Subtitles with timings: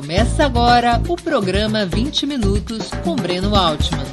[0.00, 4.04] Começa agora o programa 20 Minutos com Breno Altman.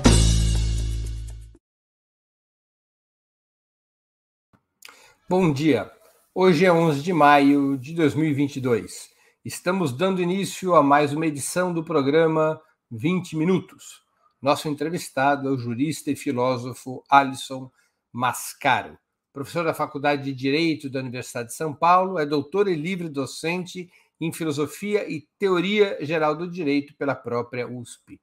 [5.29, 5.91] Bom dia.
[6.33, 9.11] Hoje é 11 de maio de 2022.
[9.45, 12.59] Estamos dando início a mais uma edição do programa
[12.89, 14.01] 20 Minutos.
[14.41, 17.69] Nosso entrevistado é o jurista e filósofo Alisson
[18.11, 18.97] Mascaro.
[19.31, 23.87] Professor da Faculdade de Direito da Universidade de São Paulo, é doutor e livre docente
[24.19, 28.19] em Filosofia e Teoria Geral do Direito pela própria USP.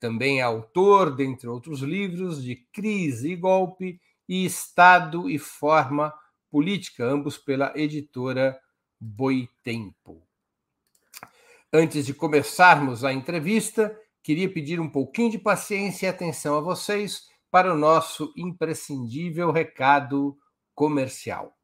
[0.00, 6.12] Também é autor, dentre outros livros, de Crise e Golpe e Estado e Forma
[6.50, 8.58] Política, ambos pela editora
[9.00, 10.22] Boitempo.
[11.72, 17.28] Antes de começarmos a entrevista, queria pedir um pouquinho de paciência e atenção a vocês
[17.50, 20.38] para o nosso imprescindível recado
[20.74, 21.56] comercial.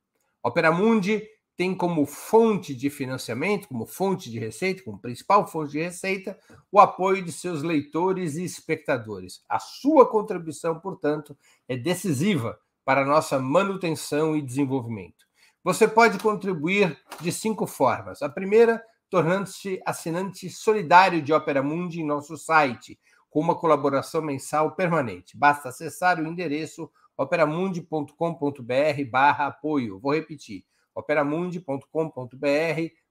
[0.42, 1.22] Opera Mundi
[1.60, 6.38] tem como fonte de financiamento, como fonte de receita, como principal fonte de receita,
[6.72, 9.44] o apoio de seus leitores e espectadores.
[9.46, 11.36] A sua contribuição, portanto,
[11.68, 15.26] é decisiva para a nossa manutenção e desenvolvimento.
[15.62, 18.22] Você pode contribuir de cinco formas.
[18.22, 22.98] A primeira, tornando-se assinante solidário de Opera Mundi em nosso site,
[23.28, 25.36] com uma colaboração mensal permanente.
[25.36, 30.00] Basta acessar o endereço operamundi.com.br barra apoio.
[30.00, 31.86] Vou repetir operamundi.com.br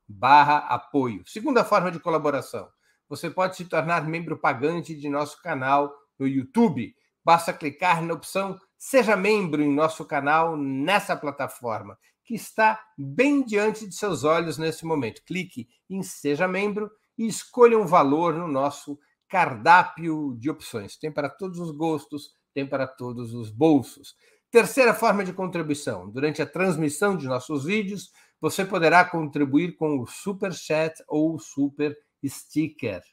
[0.08, 1.23] barra apoio.
[1.25, 2.67] Segunda forma de colaboração.
[3.08, 6.95] Você pode se tornar membro pagante de nosso canal no YouTube.
[7.23, 13.86] Basta clicar na opção Seja Membro em nosso canal nessa plataforma, que está bem diante
[13.86, 15.21] de seus olhos nesse momento.
[15.25, 20.97] Clique em Seja Membro e escolha um valor no nosso cardápio de opções.
[20.97, 24.16] Tem para todos os gostos, tem para todos os bolsos.
[24.52, 28.11] Terceira forma de contribuição: durante a transmissão de nossos vídeos,
[28.42, 33.03] você poderá contribuir com o Super Chat ou Super Sticker.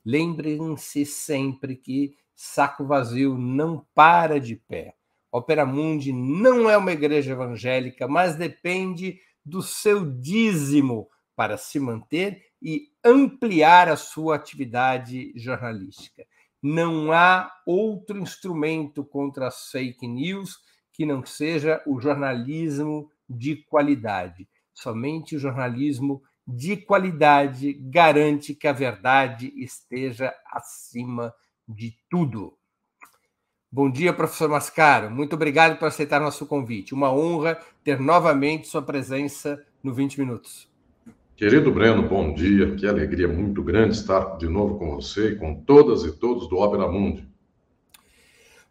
[0.05, 4.95] Lembrem-se sempre que saco vazio não para de pé.
[5.29, 12.41] Opera Mundi não é uma igreja evangélica, mas depende do seu dízimo para se manter
[12.61, 16.25] e ampliar a sua atividade jornalística.
[16.63, 20.59] Não há outro instrumento contra as fake news
[20.93, 24.47] que não seja o jornalismo de qualidade.
[24.73, 31.33] Somente o jornalismo de qualidade garante que a verdade esteja acima
[31.67, 32.57] de tudo.
[33.69, 35.11] Bom dia, professor Mascaro.
[35.11, 36.93] Muito obrigado por aceitar nosso convite.
[36.93, 40.69] Uma honra ter novamente sua presença no 20 Minutos.
[41.35, 42.75] Querido Breno, bom dia.
[42.75, 46.57] Que alegria muito grande estar de novo com você e com todas e todos do
[46.57, 47.27] Ópera Mundi.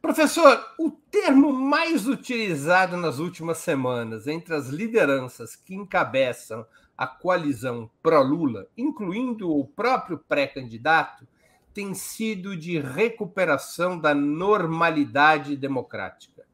[0.01, 6.65] Professor, o termo mais utilizado nas últimas semanas entre as lideranças que encabeçam
[6.97, 11.27] a coalizão pró-Lula, incluindo o próprio pré-candidato,
[11.75, 16.45] tem sido de recuperação da normalidade democrática.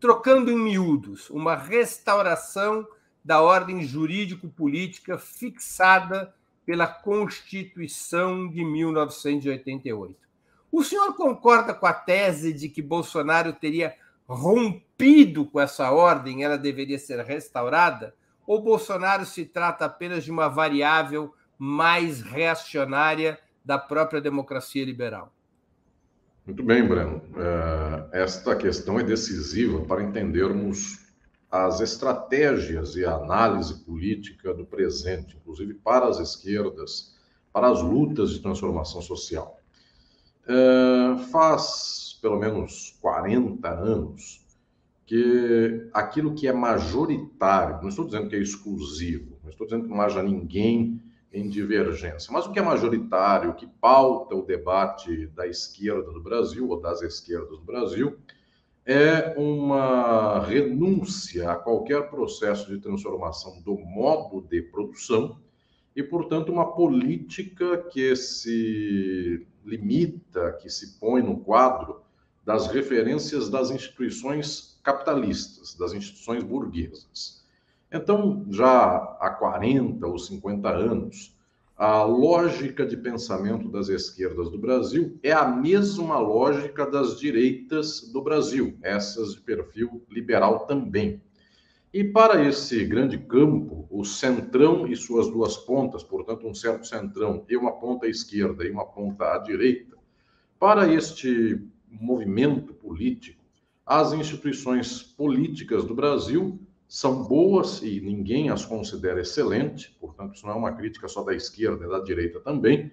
[0.00, 2.86] Trocando em miúdos, uma restauração
[3.24, 6.34] da ordem jurídico-política fixada
[6.64, 10.16] pela Constituição de 1988.
[10.70, 13.94] O senhor concorda com a tese de que Bolsonaro teria
[14.26, 18.14] rompido com essa ordem, ela deveria ser restaurada?
[18.46, 25.32] Ou Bolsonaro se trata apenas de uma variável mais reacionária da própria democracia liberal?
[26.44, 27.22] Muito bem, Breno.
[27.36, 30.98] É, esta questão é decisiva para entendermos
[31.48, 37.14] as estratégias e a análise política do presente, inclusive para as esquerdas,
[37.52, 39.58] para as lutas de transformação social.
[40.48, 44.41] É, faz pelo menos 40 anos
[45.06, 49.90] que aquilo que é majoritário, não estou dizendo que é exclusivo, não estou dizendo que
[49.90, 51.00] não haja ninguém
[51.32, 52.32] em divergência.
[52.32, 56.80] Mas o que é majoritário, o que pauta o debate da esquerda do Brasil, ou
[56.80, 58.18] das esquerdas do Brasil,
[58.84, 65.38] é uma renúncia a qualquer processo de transformação do modo de produção
[65.94, 72.00] e, portanto, uma política que se limita, que se põe no quadro
[72.44, 77.42] das referências das instituições capitalistas, das instituições burguesas.
[77.90, 81.36] Então, já há 40 ou 50 anos,
[81.76, 88.22] a lógica de pensamento das esquerdas do Brasil é a mesma lógica das direitas do
[88.22, 91.20] Brasil, essas de perfil liberal também.
[91.92, 97.44] E para esse grande campo, o centrão e suas duas pontas, portanto, um certo centrão
[97.48, 99.96] e uma ponta à esquerda e uma ponta à direita,
[100.58, 103.41] para este movimento político,
[103.92, 106.58] as instituições políticas do Brasil
[106.88, 111.34] são boas e ninguém as considera excelentes, portanto, isso não é uma crítica só da
[111.34, 112.90] esquerda, é da direita também,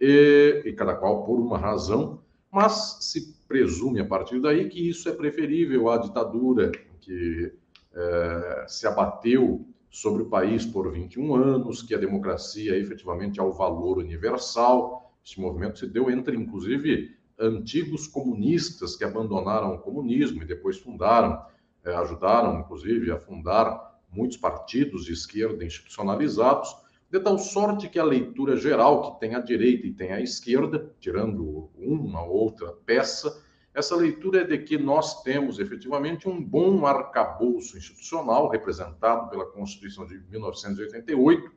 [0.00, 5.06] e, e cada qual por uma razão, mas se presume a partir daí que isso
[5.10, 7.52] é preferível à ditadura que
[7.94, 13.52] é, se abateu sobre o país por 21 anos, que a democracia efetivamente é o
[13.52, 15.12] valor universal.
[15.22, 21.40] Este movimento se deu entre, inclusive, antigos comunistas que abandonaram o comunismo e depois fundaram
[21.84, 26.76] é, ajudaram, inclusive, a fundar muitos partidos de esquerda institucionalizados,
[27.10, 30.92] de tal sorte que a leitura geral, que tem a direita e tem a esquerda,
[31.00, 33.42] tirando uma ou outra peça,
[33.72, 40.06] essa leitura é de que nós temos efetivamente um bom arcabouço institucional, representado pela Constituição
[40.06, 41.50] de 1988,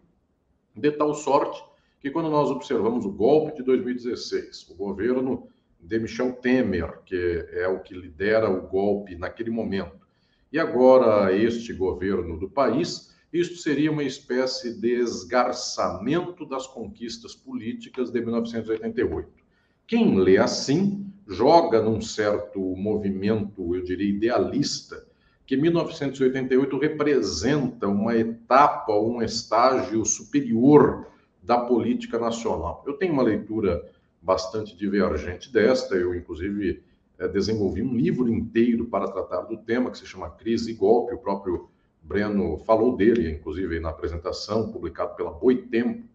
[0.76, 1.62] de tal sorte
[2.00, 5.50] que, quando nós observamos o golpe de 2016, o governo
[5.82, 10.00] de Michel Temer, que é o que lidera o golpe naquele momento,
[10.52, 18.12] e agora este governo do país, isto seria uma espécie de esgarçamento das conquistas políticas
[18.12, 19.30] de 1988.
[19.88, 25.06] Quem lê assim joga num certo movimento, eu diria, idealista,
[25.46, 31.08] que 1988 representa uma etapa, um estágio superior
[31.42, 32.84] da política nacional.
[32.86, 33.82] Eu tenho uma leitura
[34.22, 36.84] bastante divergente desta, eu, inclusive,
[37.18, 41.14] é, desenvolvi um livro inteiro para tratar do tema, que se chama Crise e Golpe.
[41.14, 41.70] O próprio
[42.02, 46.08] Breno falou dele, inclusive na apresentação, publicado pela Boitempo,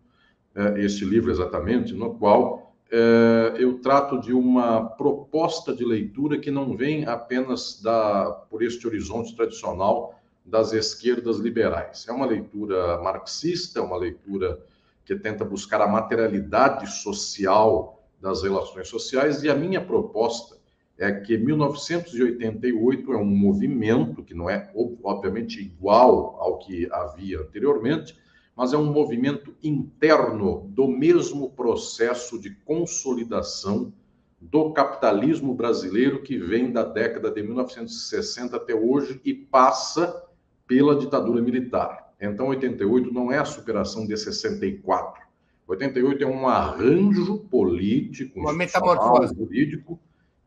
[0.54, 6.50] é, este livro exatamente, no qual é, eu trato de uma proposta de leitura que
[6.50, 10.14] não vem apenas da, por este horizonte tradicional
[10.44, 12.06] das esquerdas liberais.
[12.08, 14.64] É uma leitura marxista, é uma leitura
[15.06, 20.56] que tenta buscar a materialidade social das relações sociais, e a minha proposta
[20.98, 24.70] é que 1988 é um movimento que não é
[25.04, 28.18] obviamente igual ao que havia anteriormente,
[28.56, 33.92] mas é um movimento interno do mesmo processo de consolidação
[34.40, 40.24] do capitalismo brasileiro que vem da década de 1960 até hoje e passa
[40.66, 42.05] pela ditadura militar.
[42.20, 45.26] Então, 88 não é a superação de 64.
[45.66, 49.98] 88 é um arranjo político, uma metamorfose jurídico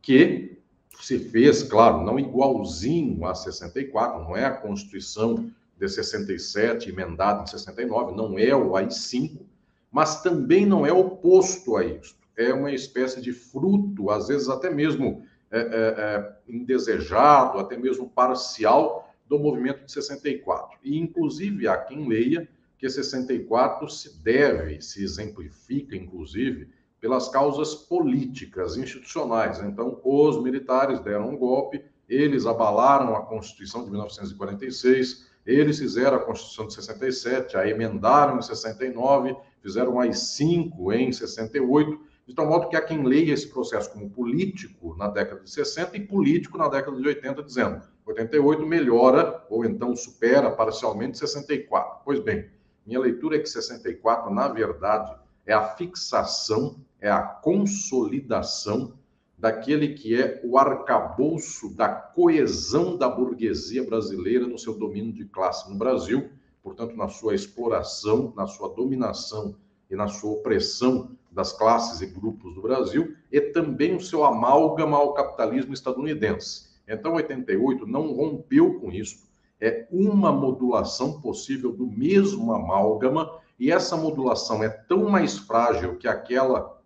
[0.02, 0.58] que
[1.02, 7.48] se fez, claro, não igualzinho a 64, não é a Constituição de 67 emendada em
[7.48, 9.40] 69, não é o AI-5,
[9.92, 12.16] mas também não é oposto a isso.
[12.38, 18.10] É uma espécie de fruto, às vezes até mesmo é, é, é, indesejado, até mesmo
[18.10, 20.80] parcial, do movimento de 64.
[20.84, 26.70] E, inclusive, há quem leia que 64 se deve, se exemplifica, inclusive,
[27.00, 29.60] pelas causas políticas, institucionais.
[29.60, 36.20] Então, os militares deram um golpe, eles abalaram a Constituição de 1946, eles fizeram a
[36.20, 42.70] Constituição de 67, a emendaram em 69, fizeram as cinco em 68, de tal modo
[42.70, 46.68] que há quem leia esse processo como político na década de 60 e político na
[46.68, 52.02] década de 80, dizendo 88 melhora ou então supera parcialmente 64.
[52.04, 52.50] Pois bem,
[52.86, 58.94] minha leitura é que 64, na verdade, é a fixação é a consolidação
[59.38, 65.70] daquele que é o arcabouço da coesão da burguesia brasileira no seu domínio de classe
[65.70, 66.30] no Brasil,
[66.62, 69.56] portanto, na sua exploração, na sua dominação
[69.90, 74.98] e na sua opressão das classes e grupos do Brasil e também o seu amálgama
[74.98, 76.69] ao capitalismo estadunidense.
[76.90, 79.30] Então, 88 não rompeu com isso.
[79.62, 83.30] É uma modulação possível do mesmo amálgama,
[83.60, 86.82] e essa modulação é tão mais frágil que aquela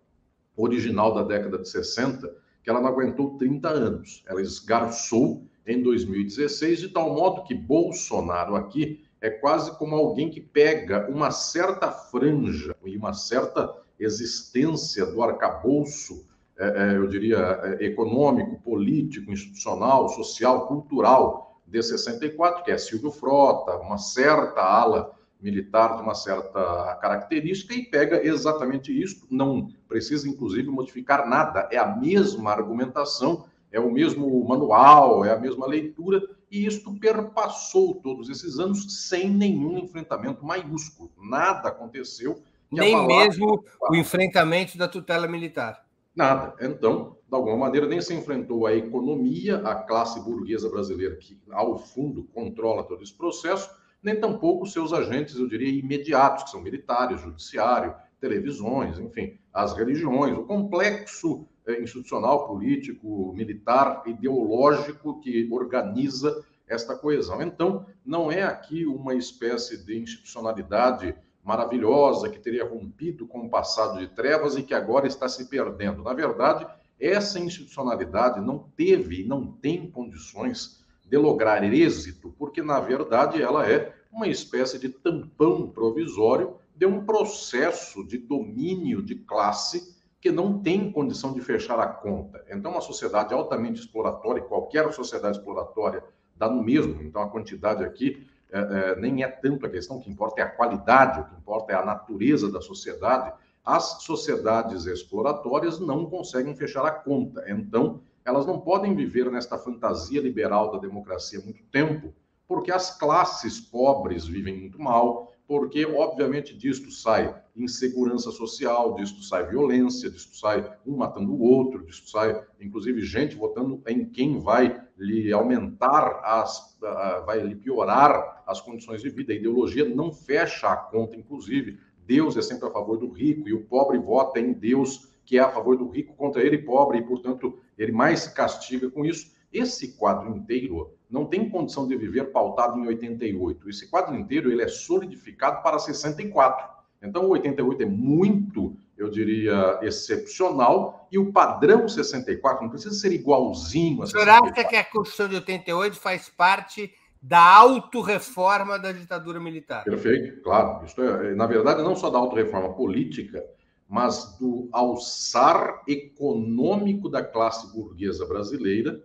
[0.56, 4.22] original da década de 60, que ela não aguentou 30 anos.
[4.26, 10.40] Ela esgarçou em 2016, de tal modo que Bolsonaro aqui é quase como alguém que
[10.40, 17.84] pega uma certa franja e uma certa existência do arcabouço, é, é, eu diria, é,
[17.84, 25.96] econômico, político, institucional, social, cultural de 64, que é Silvio Frota, uma certa ala militar
[25.96, 31.86] de uma certa característica, e pega exatamente isso, não precisa, inclusive, modificar nada, é a
[31.86, 38.58] mesma argumentação, é o mesmo manual, é a mesma leitura, e isto perpassou todos esses
[38.60, 41.10] anos sem nenhum enfrentamento maiúsculo.
[41.18, 45.83] Nada aconteceu nem mesmo o enfrentamento da tutela militar.
[46.14, 46.54] Nada.
[46.60, 51.76] Então, de alguma maneira, nem se enfrentou a economia, a classe burguesa brasileira, que, ao
[51.78, 53.68] fundo, controla todo esse processo,
[54.02, 60.36] nem tampouco seus agentes, eu diria, imediatos, que são militares, judiciário, televisões, enfim, as religiões,
[60.36, 67.42] o complexo eh, institucional, político, militar, ideológico que organiza esta coesão.
[67.42, 71.14] Então, não é aqui uma espécie de institucionalidade
[71.44, 76.02] maravilhosa que teria rompido com o passado de trevas e que agora está se perdendo.
[76.02, 76.66] Na verdade,
[76.98, 83.68] essa institucionalidade não teve e não tem condições de lograr êxito, porque na verdade ela
[83.68, 90.58] é uma espécie de tampão provisório de um processo de domínio de classe que não
[90.58, 92.42] tem condição de fechar a conta.
[92.48, 96.02] Então, uma sociedade altamente exploratória, qualquer sociedade exploratória
[96.34, 97.02] dá no mesmo.
[97.02, 100.44] Então, a quantidade aqui é, é, nem é tanto a questão, o que importa é
[100.44, 103.32] a qualidade, o que importa é a natureza da sociedade.
[103.64, 110.20] As sociedades exploratórias não conseguem fechar a conta, então elas não podem viver nesta fantasia
[110.20, 112.12] liberal da democracia muito tempo,
[112.46, 119.46] porque as classes pobres vivem muito mal, porque, obviamente, disto sai insegurança social, disto sai
[119.46, 124.82] violência, disto sai um matando o outro, disto sai, inclusive, gente votando em quem vai
[124.96, 126.78] lhe aumentar as,
[127.26, 129.32] vai lhe piorar as condições de vida.
[129.32, 131.78] A ideologia não fecha a conta, inclusive.
[132.06, 135.40] Deus é sempre a favor do rico e o pobre vota em Deus, que é
[135.40, 139.32] a favor do rico contra ele pobre, e, portanto, ele mais se castiga com isso.
[139.52, 143.70] Esse quadro inteiro não tem condição de viver pautado em 88.
[143.70, 146.74] Esse quadro inteiro ele é solidificado para 64.
[147.02, 153.12] Então, o 88 é muito, eu diria, excepcional, e o padrão 64 não precisa ser
[153.12, 154.06] igualzinho a 64.
[154.06, 156.92] O senhor acha que a Constituição de 88 faz parte
[157.26, 159.82] da autorreforma da ditadura militar?
[159.84, 160.84] Perfeito, claro.
[160.84, 163.42] Isso é, na verdade, não só da autorreforma política,
[163.88, 169.02] mas do alçar econômico da classe burguesa brasileira,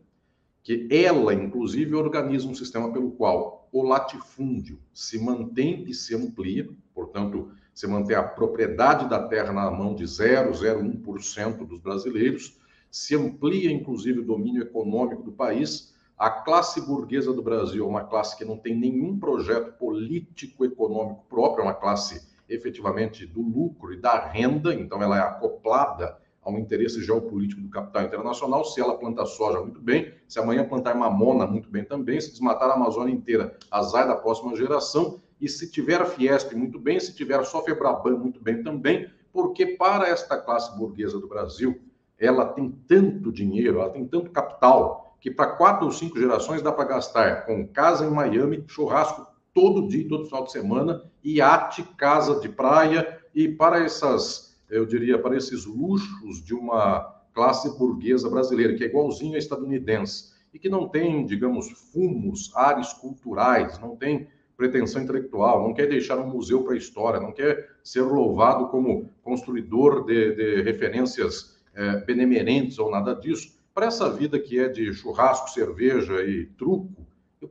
[0.61, 6.67] que ela, inclusive, organiza um sistema pelo qual o latifúndio se mantém e se amplia,
[6.93, 12.59] portanto, se mantém a propriedade da terra na mão de 0,01% dos brasileiros,
[12.91, 15.95] se amplia, inclusive, o domínio econômico do país.
[16.19, 21.61] A classe burguesa do Brasil é uma classe que não tem nenhum projeto político-econômico próprio,
[21.61, 27.01] é uma classe efetivamente do lucro e da renda, então ela é acoplada ao interesse
[27.01, 28.65] geopolítico do capital internacional.
[28.65, 30.13] Se ela plantar soja, muito bem.
[30.27, 32.19] Se amanhã plantar mamona, muito bem também.
[32.19, 35.21] Se desmatar a Amazônia inteira, azar da próxima geração.
[35.39, 36.99] E se tiver a Fiesp, muito bem.
[36.99, 39.09] Se tiver só Febraban, muito bem também.
[39.31, 41.79] Porque para esta classe burguesa do Brasil,
[42.17, 46.71] ela tem tanto dinheiro, ela tem tanto capital, que para quatro ou cinco gerações dá
[46.71, 52.39] para gastar com casa em Miami, churrasco todo dia, todo final de semana, iate, casa
[52.39, 57.01] de praia, e para essas eu diria, para esses luxos de uma
[57.33, 62.93] classe burguesa brasileira, que é igualzinho à estadunidense, e que não tem, digamos, fumos, ares
[62.93, 67.69] culturais, não tem pretensão intelectual, não quer deixar um museu para a história, não quer
[67.83, 73.57] ser louvado como construidor de, de referências é, benemerentes ou nada disso.
[73.79, 77.07] Para essa vida que é de churrasco, cerveja e truco,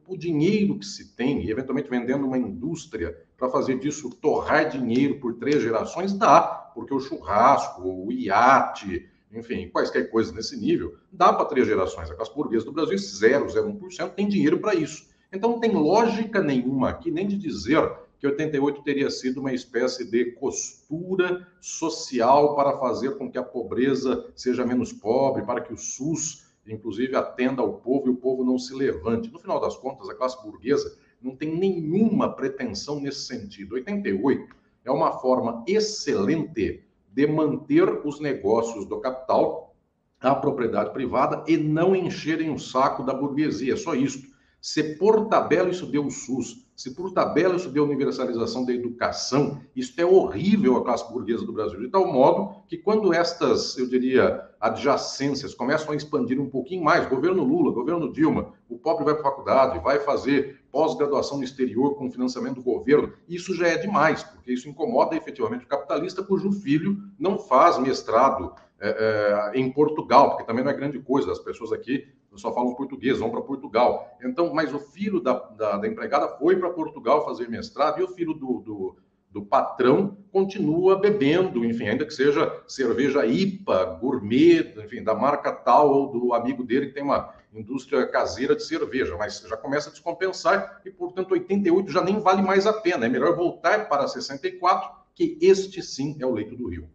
[0.06, 5.20] o dinheiro que se tem, e eventualmente vendendo uma indústria para fazer disso torrar dinheiro
[5.20, 6.42] por três gerações, dá,
[6.74, 12.10] porque o churrasco, o iate, enfim, quaisquer coisas nesse nível, dá para três gerações.
[12.10, 15.08] A classe burguesa do Brasil, 0,01%, tem dinheiro para isso.
[15.32, 20.04] Então, não tem lógica nenhuma aqui, nem de dizer que 88 teria sido uma espécie
[20.10, 25.78] de costura social para fazer com que a pobreza seja menos pobre, para que o
[25.78, 29.30] SUS inclusive atenda ao povo e o povo não se levante.
[29.30, 33.74] No final das contas, a classe burguesa não tem nenhuma pretensão nesse sentido.
[33.74, 39.74] 88 é uma forma excelente de manter os negócios do capital,
[40.20, 43.74] a propriedade privada e não encherem o saco da burguesia.
[43.74, 44.28] É só isso.
[44.60, 49.60] Se por tabela isso deu o SUS, se por tabela isso deu universalização da educação,
[49.74, 53.88] isso é horrível à classe burguesa do Brasil, de tal modo que quando estas, eu
[53.88, 59.14] diria, adjacências começam a expandir um pouquinho mais, governo Lula, governo Dilma, o pobre vai
[59.14, 63.76] para a faculdade, vai fazer pós-graduação no exterior com financiamento do governo, isso já é
[63.76, 69.68] demais, porque isso incomoda efetivamente o capitalista cujo filho não faz mestrado é, é, em
[69.72, 72.06] Portugal, porque também não é grande coisa, as pessoas aqui
[72.38, 74.16] só falam português, vão para Portugal.
[74.22, 78.08] Então, mas o filho da, da, da empregada foi para Portugal fazer mestrado e o
[78.08, 78.96] filho do, do,
[79.30, 85.90] do, patrão continua bebendo, enfim, ainda que seja cerveja IPA, gourmet, enfim, da marca tal
[85.90, 89.92] ou do amigo dele que tem uma indústria caseira de cerveja, mas já começa a
[89.92, 93.06] descompensar e, portanto, 88 já nem vale mais a pena.
[93.06, 96.88] É melhor voltar para 64, que este sim é o leito do Rio.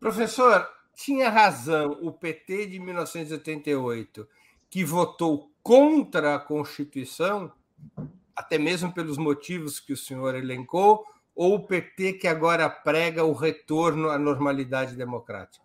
[0.00, 4.28] Professor, tinha razão o PT de 1988,
[4.70, 7.52] que votou contra a Constituição,
[8.34, 13.32] até mesmo pelos motivos que o senhor elencou, ou o PT que agora prega o
[13.32, 15.64] retorno à normalidade democrática?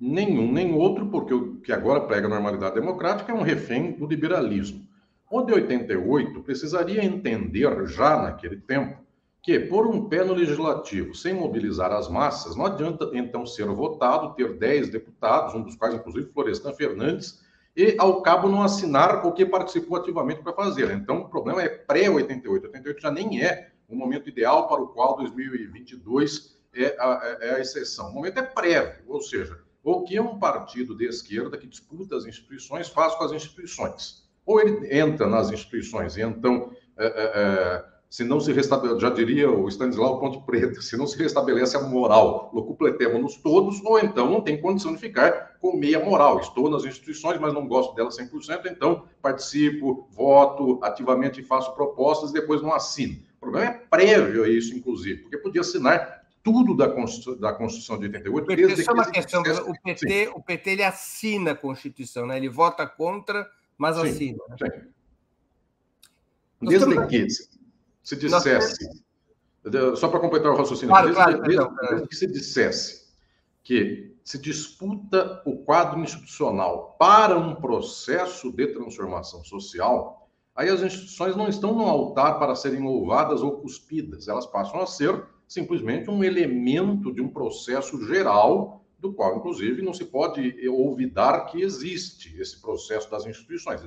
[0.00, 4.04] Nenhum, nem outro, porque o que agora prega a normalidade democrática é um refém do
[4.04, 4.84] liberalismo.
[5.30, 9.00] O de 88 precisaria entender já naquele tempo
[9.40, 14.34] que, por um pé no legislativo, sem mobilizar as massas, não adianta então ser votado,
[14.34, 17.41] ter 10 deputados, um dos quais, inclusive, Florestan Fernandes,
[17.76, 20.90] e, ao cabo, não assinar o que participou ativamente para fazer.
[20.90, 22.64] Então, o problema é pré-88.
[22.64, 27.60] 88 já nem é o momento ideal para o qual 2022 é a, é a
[27.60, 28.10] exceção.
[28.10, 32.24] O momento é prévio, ou seja, o que um partido de esquerda que disputa as
[32.24, 34.22] instituições faz com as instituições.
[34.44, 39.08] Ou ele entra nas instituições e então é, é, é se não se restabelece, já
[39.08, 44.30] diria o Stanislau Ponte Preta, se não se restabelece a moral, locupletemos-nos todos, ou então
[44.30, 46.38] não tem condição de ficar com meia moral.
[46.38, 52.28] Estou nas instituições, mas não gosto delas 100%, então participo, voto ativamente e faço propostas
[52.28, 53.18] e depois não assino.
[53.38, 57.98] O problema é prévio a isso, inclusive, porque podia assinar tudo da Constituição, da Constituição
[57.98, 58.44] de 88.
[58.44, 62.36] O PT, desde só uma questão, o PT, o PT ele assina a Constituição, né?
[62.36, 64.44] ele vota contra, mas sim, assina.
[64.58, 64.92] Sim.
[66.60, 67.51] Desde que
[68.02, 68.88] se dissesse,
[69.64, 69.98] Nós...
[69.98, 73.02] só para completar o raciocínio, claro, claro, desde que se dissesse
[73.62, 81.36] que se disputa o quadro institucional para um processo de transformação social, aí as instituições
[81.36, 86.24] não estão no altar para serem louvadas ou cuspidas, elas passam a ser simplesmente um
[86.24, 92.62] elemento de um processo geral do qual, inclusive, não se pode olvidar que existe esse
[92.62, 93.80] processo das instituições.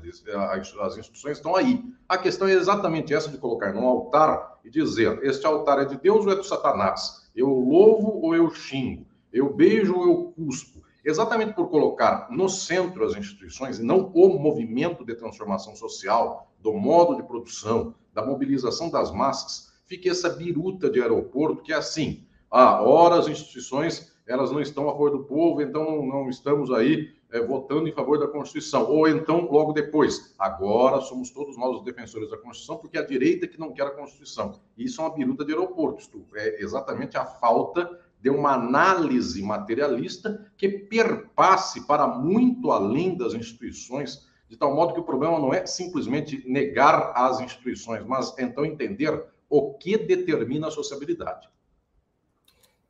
[0.82, 1.82] As instituições estão aí.
[2.08, 5.96] A questão é exatamente essa de colocar num altar e dizer: este altar é de
[5.98, 7.30] Deus ou é do Satanás?
[7.34, 9.06] Eu louvo ou eu xingo?
[9.32, 10.84] Eu beijo ou eu cuspo?
[11.04, 16.74] Exatamente por colocar no centro as instituições e não o movimento de transformação social, do
[16.74, 22.26] modo de produção, da mobilização das massas, fica essa biruta de aeroporto que é assim:
[22.52, 27.14] ah, ora as instituições elas não estão a favor do povo, então não, estamos aí
[27.32, 28.90] é, votando em favor da Constituição.
[28.90, 33.06] Ou então, logo depois, agora somos todos nós os defensores da Constituição, porque é a
[33.06, 34.60] direita que não quer a Constituição.
[34.78, 40.52] Isso é uma biruta de aeroporto, isto é exatamente a falta de uma análise materialista
[40.58, 45.66] que perpasse para muito além das instituições, de tal modo que o problema não é
[45.68, 51.48] simplesmente negar as instituições, mas então entender o que determina a sociabilidade.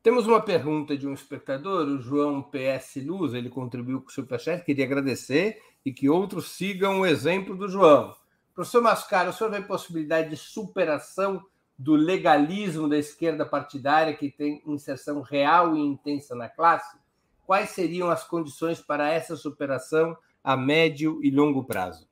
[0.06, 4.64] Temos uma pergunta de um espectador, o João PS Luz, ele contribuiu com o Superchat,
[4.64, 8.14] queria agradecer e que outros sigam o exemplo do João.
[8.54, 11.44] Professor Mascaro, o senhor vê possibilidade de superação
[11.76, 16.96] do legalismo da esquerda partidária que tem inserção real e intensa na classe?
[17.44, 22.06] Quais seriam as condições para essa superação a médio e longo prazo?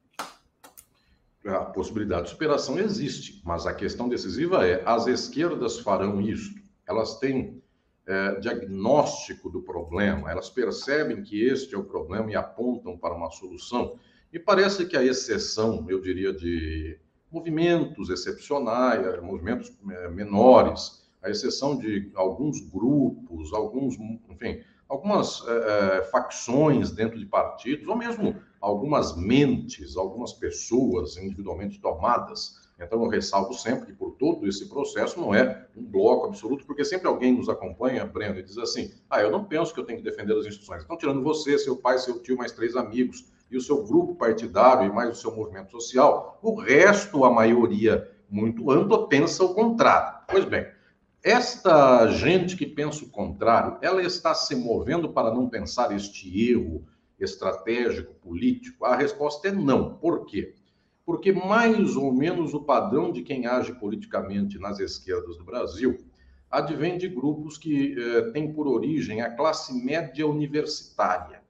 [1.47, 6.53] A possibilidade de superação existe, mas a questão decisiva é: as esquerdas farão isso?
[6.89, 7.63] Elas têm
[8.07, 13.31] é, diagnóstico do problema, elas percebem que este é o problema e apontam para uma
[13.31, 13.99] solução.
[14.33, 16.99] E parece que a exceção, eu diria, de
[17.31, 23.97] movimentos excepcionais, movimentos é, menores, a exceção de alguns grupos, alguns,
[24.29, 31.81] enfim, algumas é, é, facções dentro de partidos, ou mesmo algumas mentes, algumas pessoas individualmente
[31.81, 36.65] tomadas então, eu ressalvo sempre que por todo esse processo não é um bloco absoluto,
[36.67, 39.85] porque sempre alguém nos acompanha, Breno, e diz assim: ah, eu não penso que eu
[39.85, 40.83] tenho que defender as instituições.
[40.83, 44.89] Estão tirando você, seu pai, seu tio, mais três amigos, e o seu grupo partidário
[44.89, 46.39] e mais o seu movimento social.
[46.43, 50.25] O resto, a maioria muito ampla, pensa o contrário.
[50.29, 50.67] Pois bem,
[51.23, 56.85] esta gente que pensa o contrário, ela está se movendo para não pensar este erro
[57.19, 58.85] estratégico, político?
[58.85, 59.95] A resposta é não.
[59.95, 60.55] Por quê?
[61.05, 65.99] Porque mais ou menos o padrão de quem age politicamente nas esquerdas do Brasil
[66.55, 71.43] advém de grupos que eh, têm por origem a classe média universitária.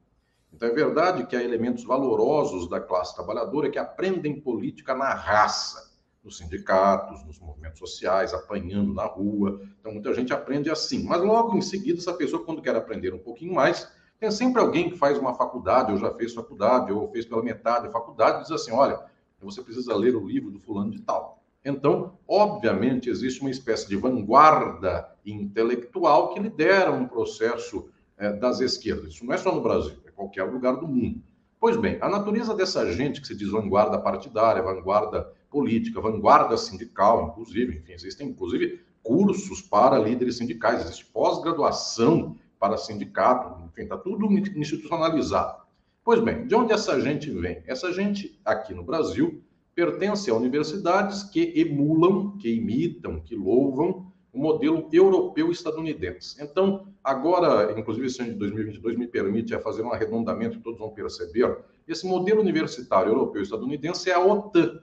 [0.51, 5.93] Então é verdade que há elementos valorosos da classe trabalhadora que aprendem política na raça,
[6.23, 9.61] nos sindicatos, nos movimentos sociais, apanhando na rua.
[9.79, 11.05] Então muita gente aprende assim.
[11.05, 13.87] Mas logo em seguida, essa pessoa, quando quer aprender um pouquinho mais,
[14.19, 17.87] tem sempre alguém que faz uma faculdade, ou já fez faculdade, ou fez pela metade
[17.87, 18.99] da faculdade, e diz assim: olha,
[19.45, 21.43] você precisa ler o livro do fulano de tal.
[21.65, 29.15] Então, obviamente, existe uma espécie de vanguarda intelectual que lidera um processo é, das esquerdas.
[29.15, 31.23] Isso não é só no Brasil, é qualquer lugar do mundo.
[31.59, 37.29] Pois bem, a natureza dessa gente que se diz vanguarda partidária, vanguarda política, vanguarda sindical,
[37.29, 44.31] inclusive, enfim, existem inclusive cursos para líderes sindicais, existe pós-graduação para sindicato, enfim, está tudo
[44.31, 45.64] institucionalizado.
[46.05, 47.63] Pois bem, de onde essa gente vem?
[47.67, 49.43] Essa gente aqui no Brasil
[49.75, 56.37] pertence a universidades que emulam, que imitam, que louvam o modelo europeu estadunidense.
[56.43, 60.91] Então, agora, inclusive esse ano de 2022 me permite fazer um arredondamento que todos vão
[60.91, 61.57] perceber,
[61.89, 64.83] esse modelo universitário europeu estadunidense é a OTAN,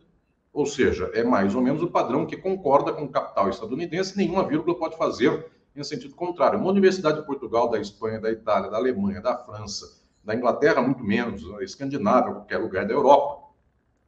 [0.51, 4.47] ou seja, é mais ou menos o padrão que concorda com o capital estadunidense, nenhuma
[4.47, 6.57] vírgula pode fazer em sentido contrário.
[6.57, 11.03] Uma universidade de Portugal, da Espanha, da Itália, da Alemanha, da França, da Inglaterra, muito
[11.03, 13.41] menos, da Escandinávia, qualquer lugar da Europa,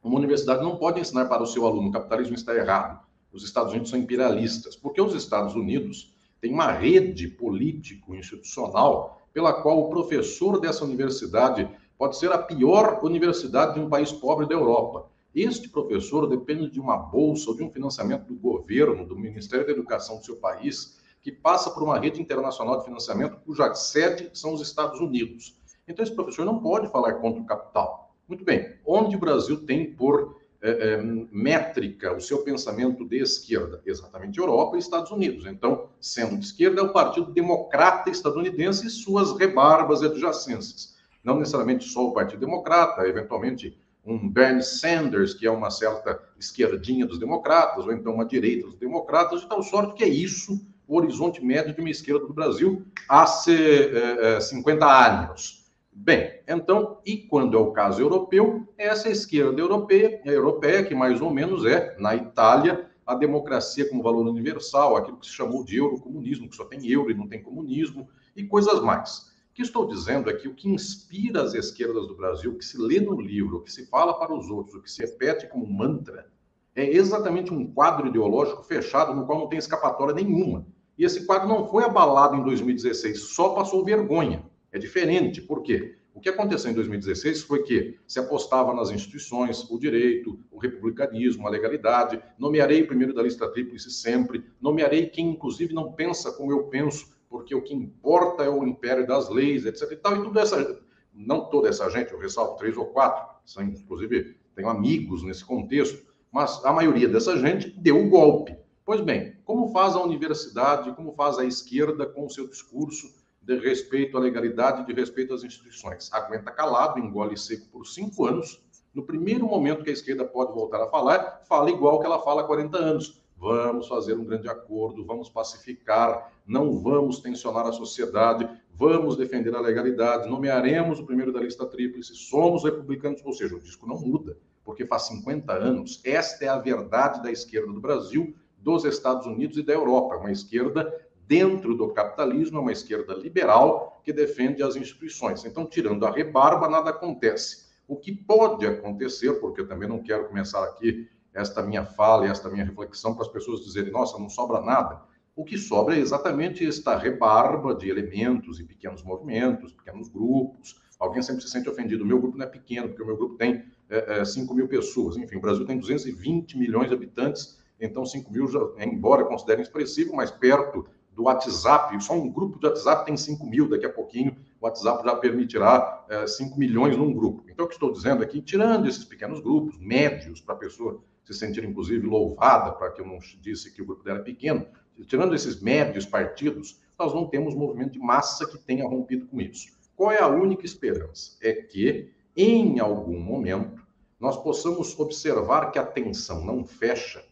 [0.02, 3.00] uma universidade não pode ensinar para o seu aluno o capitalismo está errado.
[3.32, 9.80] Os Estados Unidos são imperialistas, porque os Estados Unidos têm uma rede político-institucional pela qual
[9.80, 15.08] o professor dessa universidade pode ser a pior universidade de um país pobre da Europa.
[15.34, 19.72] Este professor depende de uma bolsa ou de um financiamento do governo, do Ministério da
[19.72, 24.52] Educação do seu país, que passa por uma rede internacional de financiamento cuja sede são
[24.52, 25.56] os Estados Unidos.
[25.86, 28.14] Então, esse professor não pode falar contra o capital.
[28.26, 33.82] Muito bem, onde o Brasil tem por é, é, métrica o seu pensamento de esquerda?
[33.84, 35.44] Exatamente Europa e Estados Unidos.
[35.46, 40.96] Então, sendo de esquerda, é o Partido Democrata estadunidense e suas rebarbas adjacências.
[41.22, 47.06] Não necessariamente só o Partido Democrata, eventualmente um Bernie Sanders, que é uma certa esquerdinha
[47.06, 50.98] dos democratas, ou então uma direita dos democratas, de tal sorte que é isso o
[50.98, 55.63] horizonte médio de uma esquerda do Brasil há é, 50 anos.
[55.96, 61.30] Bem, então, e quando é o caso europeu, essa esquerda europeia, europeia, que mais ou
[61.30, 66.48] menos é, na Itália, a democracia como valor universal, aquilo que se chamou de eurocomunismo,
[66.48, 69.32] que só tem euro e não tem comunismo, e coisas mais.
[69.52, 72.64] O que estou dizendo é que o que inspira as esquerdas do Brasil, o que
[72.64, 75.46] se lê no livro, o que se fala para os outros, o que se repete
[75.46, 76.26] como mantra,
[76.74, 80.66] é exatamente um quadro ideológico fechado no qual não tem escapatória nenhuma.
[80.98, 84.44] E esse quadro não foi abalado em 2016, só passou vergonha.
[84.74, 85.94] É diferente, por quê?
[86.12, 91.46] O que aconteceu em 2016 foi que se apostava nas instituições, o direito, o republicanismo,
[91.46, 92.20] a legalidade.
[92.36, 94.44] Nomearei o primeiro da lista tríplice sempre.
[94.60, 99.06] Nomearei quem, inclusive, não pensa como eu penso, porque o que importa é o império
[99.06, 99.92] das leis, etc.
[99.92, 100.82] E, tal, e tudo essa,
[101.14, 106.04] não toda essa gente, eu ressalto três ou quatro, são, inclusive tenho amigos nesse contexto,
[106.32, 108.56] mas a maioria dessa gente deu o golpe.
[108.84, 113.58] Pois bem, como faz a universidade, como faz a esquerda com o seu discurso de
[113.58, 116.10] respeito à legalidade, de respeito às instituições?
[116.12, 118.62] Aguenta calado, engole seco por cinco anos.
[118.94, 122.42] No primeiro momento que a esquerda pode voltar a falar, fala igual que ela fala
[122.42, 128.48] há 40 anos vamos fazer um grande acordo, vamos pacificar, não vamos tensionar a sociedade,
[128.72, 133.60] vamos defender a legalidade, nomearemos o primeiro da lista tríplice, somos republicanos, ou seja, o
[133.60, 138.34] disco não muda, porque faz 50 anos, esta é a verdade da esquerda do Brasil,
[138.58, 140.90] dos Estados Unidos e da Europa, uma esquerda
[141.26, 145.44] dentro do capitalismo, uma esquerda liberal que defende as instituições.
[145.44, 147.64] Então, tirando a rebarba, nada acontece.
[147.86, 152.30] O que pode acontecer, porque eu também não quero começar aqui esta minha fala e
[152.30, 155.02] esta minha reflexão para as pessoas dizerem, nossa, não sobra nada.
[155.36, 160.80] O que sobra é exatamente esta rebarba de elementos e pequenos movimentos, pequenos grupos.
[160.98, 162.04] Alguém sempre se sente ofendido.
[162.04, 164.68] O meu grupo não é pequeno, porque o meu grupo tem é, é, 5 mil
[164.68, 165.16] pessoas.
[165.16, 170.14] Enfim, o Brasil tem 220 milhões de habitantes, então 5 mil, já, embora considerem expressivo,
[170.14, 174.36] mas perto do WhatsApp, só um grupo de WhatsApp tem 5 mil, daqui a pouquinho
[174.60, 177.44] o WhatsApp já permitirá é, 5 milhões num grupo.
[177.48, 181.32] Então, o que estou dizendo aqui, tirando esses pequenos grupos, médios, para a pessoa se
[181.34, 184.66] sentir, inclusive, louvada, para que eu não disse que o grupo dela é pequeno,
[185.06, 189.72] tirando esses médios partidos, nós não temos movimento de massa que tenha rompido com isso.
[189.96, 191.36] Qual é a única esperança?
[191.42, 193.82] É que, em algum momento,
[194.18, 197.24] nós possamos observar que a tensão não fecha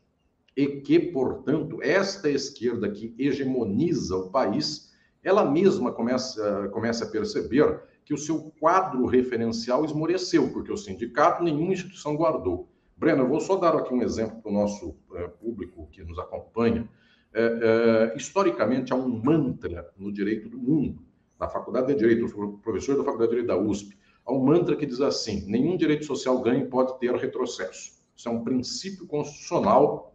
[0.56, 7.80] e que, portanto, esta esquerda que hegemoniza o país, ela mesma começa, começa a perceber
[8.04, 12.68] que o seu quadro referencial esmoreceu, porque o sindicato nenhuma instituição guardou.
[12.96, 16.18] Breno, eu vou só dar aqui um exemplo para o nosso é, público que nos
[16.18, 16.88] acompanha.
[17.32, 21.02] É, é, historicamente, há um mantra no direito do mundo,
[21.40, 24.76] na Faculdade de Direito, o professor da Faculdade de Direito da USP, há um mantra
[24.76, 27.92] que diz assim: nenhum direito social ganho pode ter retrocesso.
[28.14, 30.11] Isso é um princípio constitucional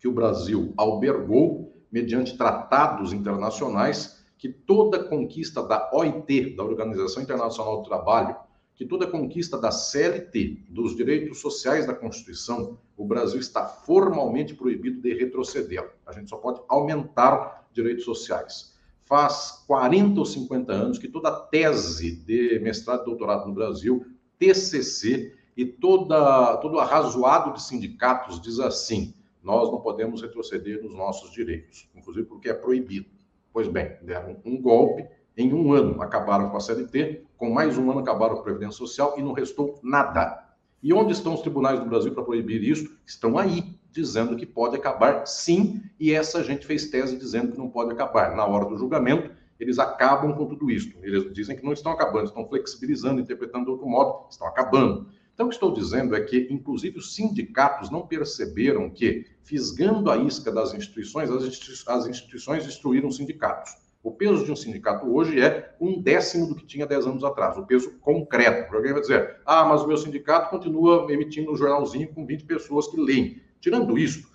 [0.00, 7.82] que o Brasil albergou mediante tratados internacionais que toda conquista da OIT, da Organização Internacional
[7.82, 8.34] do Trabalho,
[8.74, 15.02] que toda conquista da CLT, dos direitos sociais da Constituição, o Brasil está formalmente proibido
[15.02, 15.86] de retroceder.
[16.06, 18.74] A gente só pode aumentar direitos sociais.
[19.04, 24.06] Faz 40 ou 50 anos que toda tese de mestrado e doutorado no Brasil,
[24.38, 31.32] TCC e toda, todo arrazoado de sindicatos diz assim: nós não podemos retroceder nos nossos
[31.32, 33.06] direitos, inclusive porque é proibido.
[33.52, 37.90] Pois bem, deram um golpe em um ano, acabaram com a CLT, com mais um
[37.90, 40.46] ano acabaram com a Previdência Social e não restou nada.
[40.82, 42.90] E onde estão os tribunais do Brasil para proibir isso?
[43.04, 47.68] Estão aí, dizendo que pode acabar sim, e essa gente fez tese dizendo que não
[47.68, 48.34] pode acabar.
[48.36, 50.96] Na hora do julgamento, eles acabam com tudo isso.
[51.02, 55.08] Eles dizem que não estão acabando, estão flexibilizando, interpretando de outro modo, estão acabando.
[55.40, 60.18] Então, o que estou dizendo é que, inclusive, os sindicatos não perceberam que, fisgando a
[60.18, 63.74] isca das instituições, as instituições destruíram sindicatos.
[64.02, 67.56] O peso de um sindicato hoje é um décimo do que tinha 10 anos atrás,
[67.56, 68.76] o peso concreto.
[68.76, 72.88] Alguém vai dizer, ah, mas o meu sindicato continua emitindo um jornalzinho com 20 pessoas
[72.88, 73.40] que leem.
[73.62, 74.30] Tirando isso,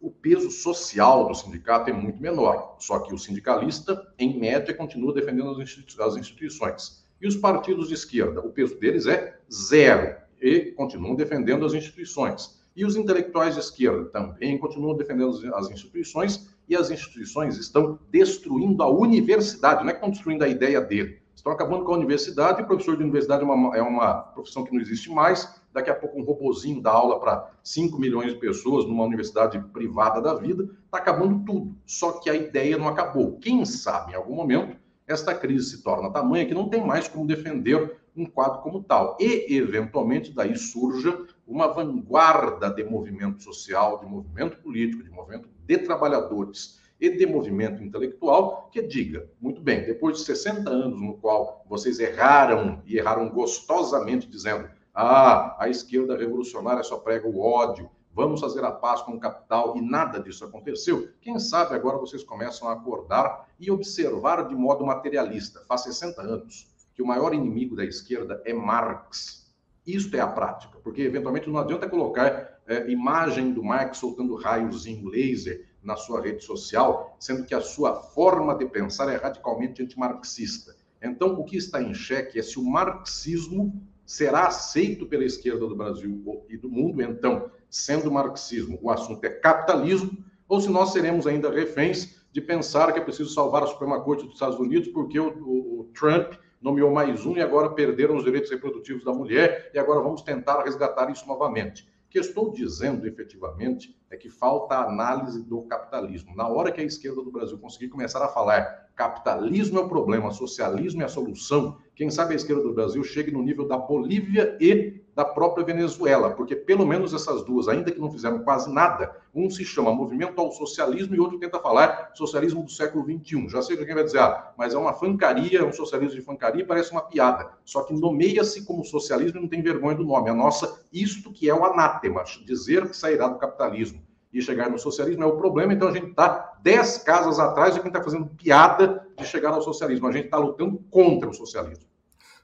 [0.00, 2.74] o peso social do sindicato é muito menor.
[2.80, 5.52] Só que o sindicalista, em média, continua defendendo
[6.00, 7.04] as instituições.
[7.22, 12.60] E os partidos de esquerda, o peso deles é zero e continuam defendendo as instituições.
[12.74, 18.82] E os intelectuais de esquerda também continuam defendendo as instituições e as instituições estão destruindo
[18.82, 21.20] a universidade, não é que estão destruindo a ideia dele.
[21.34, 24.72] Estão acabando com a universidade, e professor de universidade é uma, é uma profissão que
[24.72, 25.60] não existe mais.
[25.72, 30.20] Daqui a pouco um robozinho dá aula para 5 milhões de pessoas numa universidade privada
[30.20, 30.68] da vida.
[30.84, 31.74] Está acabando tudo.
[31.86, 33.38] Só que a ideia não acabou.
[33.38, 34.76] Quem sabe, em algum momento,
[35.06, 39.16] esta crise se torna tamanha que não tem mais como defender um quadro como tal.
[39.20, 45.78] E, eventualmente, daí surja uma vanguarda de movimento social, de movimento político, de movimento de
[45.78, 51.64] trabalhadores e de movimento intelectual que diga, muito bem, depois de 60 anos no qual
[51.66, 58.40] vocês erraram e erraram gostosamente dizendo, ah, a esquerda revolucionária só prega o ódio, vamos
[58.40, 62.68] fazer a paz com o capital e nada disso aconteceu, quem sabe agora vocês começam
[62.68, 65.64] a acordar e observar de modo materialista.
[65.66, 66.69] Faz 60 anos
[67.00, 69.50] que o maior inimigo da esquerda é Marx.
[69.86, 74.84] Isto é a prática, porque eventualmente não adianta colocar é, imagem do Marx soltando raios
[74.84, 79.82] em laser na sua rede social, sendo que a sua forma de pensar é radicalmente
[79.82, 80.76] antimarxista.
[81.02, 85.74] Então, o que está em xeque é se o marxismo será aceito pela esquerda do
[85.74, 91.26] Brasil e do mundo, então, sendo marxismo, o assunto é capitalismo, ou se nós seremos
[91.26, 95.18] ainda reféns de pensar que é preciso salvar a Suprema Corte dos Estados Unidos porque
[95.18, 99.70] o, o, o Trump nomeou mais um e agora perderam os direitos reprodutivos da mulher
[99.72, 101.88] e agora vamos tentar resgatar isso novamente.
[102.06, 106.34] O que estou dizendo efetivamente é que falta análise do capitalismo.
[106.34, 110.32] Na hora que a esquerda do Brasil conseguir começar a falar capitalismo é o problema,
[110.32, 114.58] socialismo é a solução, quem sabe a esquerda do Brasil chegue no nível da Bolívia
[114.60, 119.14] e da própria Venezuela, porque pelo menos essas duas, ainda que não fizeram quase nada,
[119.34, 123.50] um se chama Movimento ao Socialismo e outro tenta falar socialismo do século XXI.
[123.50, 126.24] Já sei que alguém vai dizer, ah, mas é uma fancaria, é um socialismo de
[126.24, 127.50] fancaria, parece uma piada.
[127.66, 130.30] Só que nomeia-se como socialismo e não tem vergonha do nome.
[130.30, 134.02] A nossa, isto que é o anátema, dizer que sairá do capitalismo
[134.32, 137.80] e chegar no socialismo é o problema, então a gente está dez casas atrás de
[137.80, 140.06] quem está fazendo piada de chegar ao socialismo.
[140.06, 141.89] A gente está lutando contra o socialismo.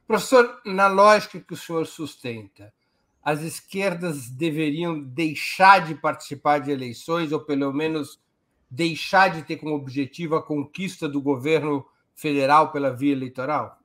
[0.06, 2.72] Professor, na lógica que o senhor sustenta,
[3.22, 8.20] as esquerdas deveriam deixar de participar de eleições, ou pelo menos
[8.70, 13.80] deixar de ter como objetivo a conquista do governo federal pela via eleitoral?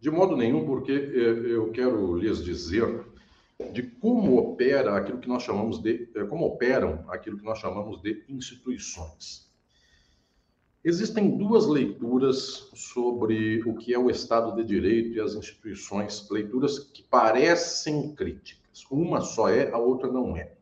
[0.00, 3.06] De modo nenhum, porque eh, eu quero lhes dizer
[3.72, 8.02] de como opera aquilo que nós chamamos de eh, como operam aquilo que nós chamamos
[8.02, 9.48] de instituições.
[10.84, 16.78] Existem duas leituras sobre o que é o Estado de Direito e as instituições, leituras
[16.78, 18.84] que parecem críticas.
[18.90, 20.52] Uma só é, a outra não é.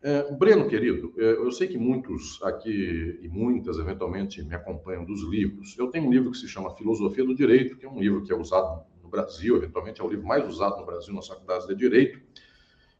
[0.00, 5.22] é Breno, querido, é, eu sei que muitos aqui e muitas eventualmente me acompanham dos
[5.22, 5.76] livros.
[5.76, 8.32] Eu tenho um livro que se chama Filosofia do Direito, que é um livro que
[8.32, 11.74] é usado no Brasil, eventualmente é o livro mais usado no Brasil nas faculdades de
[11.74, 12.18] Direito.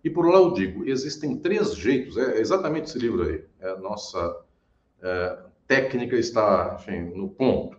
[0.05, 4.45] E por lá eu digo, existem três jeitos, é exatamente esse livro aí, é nossa
[5.01, 7.77] é, técnica está, enfim, no ponto.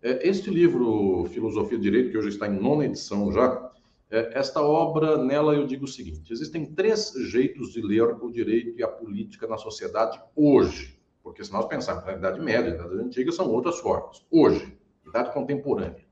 [0.00, 3.70] É, este livro, Filosofia do Direito, que hoje está em nona edição já,
[4.08, 8.78] é, esta obra, nela eu digo o seguinte, existem três jeitos de ler o direito
[8.78, 13.00] e a política na sociedade hoje, porque se nós pensarmos na Idade Média, na Idade
[13.00, 14.24] Antiga, são outras formas.
[14.30, 16.06] Hoje, Idade Contemporânea.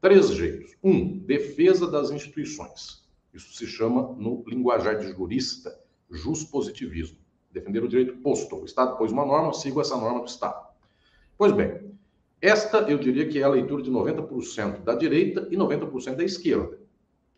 [0.00, 0.76] Três jeitos.
[0.82, 3.04] Um, defesa das instituições.
[3.32, 5.76] Isso se chama, no linguajar de jurista,
[6.50, 7.18] positivismo.
[7.50, 8.56] Defender o direito posto.
[8.56, 10.65] O Estado pôs uma norma, sigo essa norma do Estado.
[11.38, 11.86] Pois bem,
[12.40, 16.78] esta eu diria que é a leitura de 90% da direita e 90% da esquerda.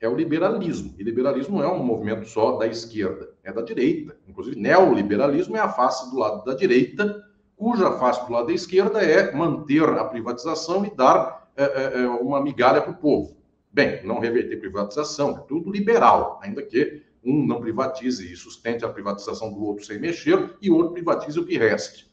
[0.00, 0.94] É o liberalismo.
[0.98, 4.16] E liberalismo não é um movimento só da esquerda, é da direita.
[4.28, 7.24] Inclusive, neoliberalismo é a face do lado da direita,
[7.56, 12.06] cuja face do lado da esquerda é manter a privatização e dar é, é, é
[12.06, 13.37] uma migalha para o povo.
[13.72, 18.88] Bem, não reverter privatização, é tudo liberal, ainda que um não privatize e sustente a
[18.88, 22.08] privatização do outro sem mexer e o outro privatize o que reste.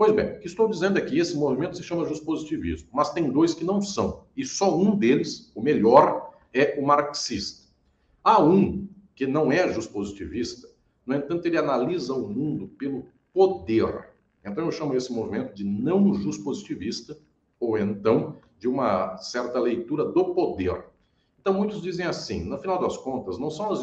[0.00, 3.52] Pois bem, o que estou dizendo aqui, esse movimento se chama positivismo, mas tem dois
[3.52, 7.68] que não são, e só um deles, o melhor, é o marxista.
[8.24, 10.66] Há um que não é positivista,
[11.04, 14.08] no entanto, ele analisa o mundo pelo poder.
[14.42, 16.00] Então, eu chamo esse movimento de não
[16.38, 17.18] positivista,
[17.60, 20.82] ou então de uma certa leitura do poder.
[21.38, 23.82] Então, muitos dizem assim: no final das contas, não são as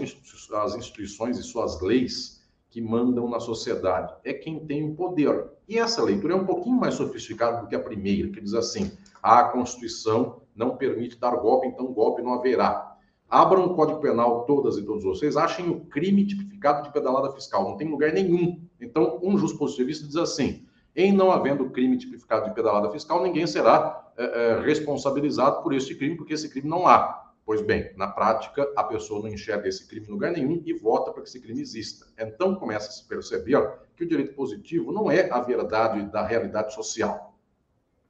[0.75, 5.49] instituições e suas leis que mandam na sociedade, é quem tem o poder.
[5.67, 8.91] E essa leitura é um pouquinho mais sofisticada do que a primeira, que diz assim:
[9.21, 12.95] a Constituição não permite dar golpe, então golpe não haverá.
[13.29, 17.63] Abram o Código Penal, todas e todos vocês, achem o crime tipificado de pedalada fiscal.
[17.63, 18.61] Não tem lugar nenhum.
[18.79, 23.45] Então, um justo positivista diz assim: em não havendo crime tipificado de pedalada fiscal, ninguém
[23.45, 27.26] será é, é, responsabilizado por este crime, porque esse crime não há.
[27.47, 31.13] Pois bem, na prática, a pessoa não enxerga esse crime em lugar nenhum e vota
[31.13, 32.05] para que esse crime exista.
[32.19, 36.73] Então começa a se perceber que o direito positivo não é a verdade da realidade
[36.73, 37.33] social.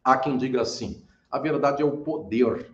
[0.03, 2.71] Há quem diga assim: a verdade é o poder.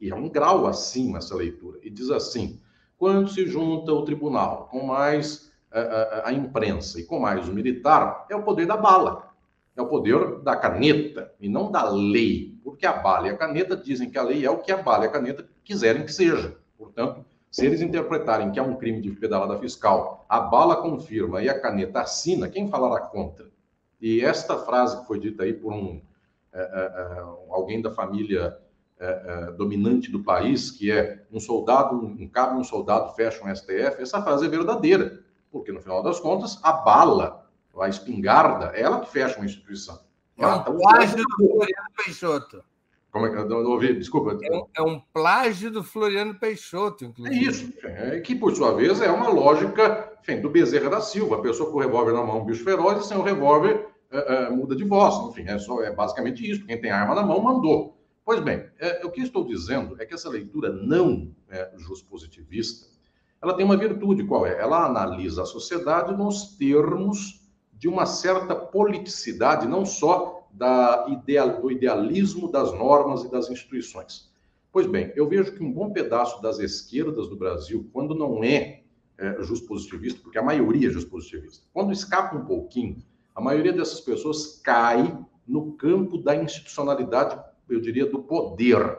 [0.00, 1.78] E é um grau acima essa leitura.
[1.82, 2.62] E diz assim:
[2.96, 7.52] quando se junta o tribunal com mais a, a, a imprensa e com mais o
[7.52, 9.34] militar, é o poder da bala.
[9.76, 12.58] É o poder da caneta e não da lei.
[12.64, 15.04] Porque a bala e a caneta dizem que a lei é o que a bala
[15.04, 16.56] e a caneta quiserem que seja.
[16.78, 21.48] Portanto, se eles interpretarem que é um crime de pedalada fiscal, a bala confirma e
[21.48, 23.50] a caneta assina, quem falará contra?
[24.00, 26.00] E esta frase que foi dita aí por um
[26.52, 28.56] é, é, é alguém da família
[28.98, 33.44] é, é, dominante do país, que é um soldado, um, um cabo um soldado fecha
[33.44, 37.46] um STF, essa frase é verdadeira, porque no final das contas, a bala,
[37.78, 40.00] a espingarda, é ela que fecha uma instituição.
[40.38, 42.64] É um plágio do Floriano Peixoto.
[43.16, 43.94] Como é que eu não ouvi?
[43.94, 44.38] Desculpa.
[44.42, 47.34] É um, é um, plágio do Floriano Peixoto, inclusive.
[47.34, 47.72] É isso.
[47.82, 51.36] É, que, por sua vez, é uma lógica enfim, do Bezerra da Silva.
[51.36, 54.34] A pessoa com o revólver na mão, um bicho feroz, e sem o revólver é,
[54.34, 55.30] é, muda de voz.
[55.30, 56.66] Enfim, é, só, é basicamente isso.
[56.66, 57.96] Quem tem arma na mão, mandou.
[58.22, 61.72] Pois bem, é, o que estou dizendo é que essa leitura não é,
[62.10, 62.86] positivista,
[63.40, 64.60] ela tem uma virtude, qual é?
[64.60, 67.40] Ela analisa a sociedade nos termos
[67.72, 74.30] de uma certa politicidade, não só da ideal, do idealismo das normas e das instituições.
[74.72, 78.82] Pois bem, eu vejo que um bom pedaço das esquerdas do Brasil, quando não é,
[79.18, 83.02] é positivista, porque a maioria é positivista, quando escapa um pouquinho,
[83.34, 85.16] a maioria dessas pessoas cai
[85.46, 87.38] no campo da institucionalidade,
[87.68, 88.98] eu diria, do poder.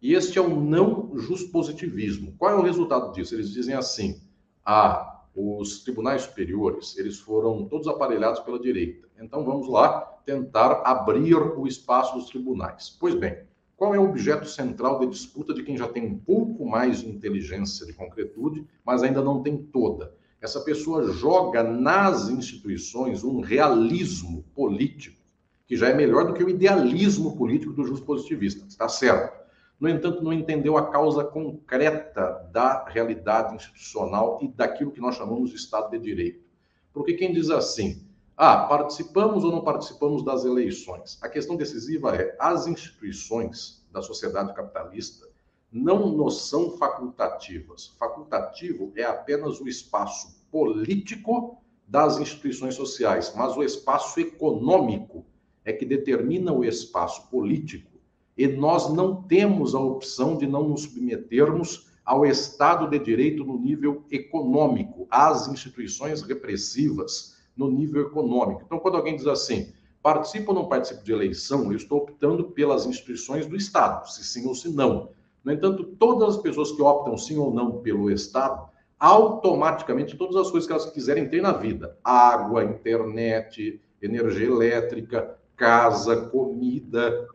[0.00, 1.14] E este é o não
[1.50, 2.34] positivismo.
[2.38, 3.34] Qual é o resultado disso?
[3.34, 4.20] Eles dizem assim:
[4.64, 9.08] ah, os tribunais superiores, eles foram todos aparelhados pela direita.
[9.20, 12.96] Então vamos lá tentar abrir o espaço dos tribunais.
[13.00, 13.38] Pois bem,
[13.76, 17.08] qual é o objeto central de disputa de quem já tem um pouco mais de
[17.08, 20.14] inteligência, de concretude, mas ainda não tem toda?
[20.40, 25.20] Essa pessoa joga nas instituições um realismo político
[25.66, 28.66] que já é melhor do que o idealismo político do justo positivista.
[28.66, 29.41] Está certo.
[29.82, 35.50] No entanto, não entendeu a causa concreta da realidade institucional e daquilo que nós chamamos
[35.50, 36.44] de Estado de Direito.
[36.92, 41.18] Porque quem diz assim, ah, participamos ou não participamos das eleições?
[41.20, 45.26] A questão decisiva é: as instituições da sociedade capitalista
[45.72, 47.88] não nos são facultativas.
[47.98, 55.26] Facultativo é apenas o espaço político das instituições sociais, mas o espaço econômico
[55.64, 57.91] é que determina o espaço político.
[58.36, 63.58] E nós não temos a opção de não nos submetermos ao Estado de Direito no
[63.58, 68.62] nível econômico, às instituições repressivas no nível econômico.
[68.64, 69.72] Então, quando alguém diz assim,
[70.02, 74.46] participo ou não participo de eleição, eu estou optando pelas instituições do Estado, se sim
[74.46, 75.10] ou se não.
[75.44, 78.72] No entanto, todas as pessoas que optam sim ou não pelo Estado
[79.02, 86.28] automaticamente todas as coisas que elas quiserem ter na vida: água, internet, energia elétrica, casa,
[86.28, 87.26] comida,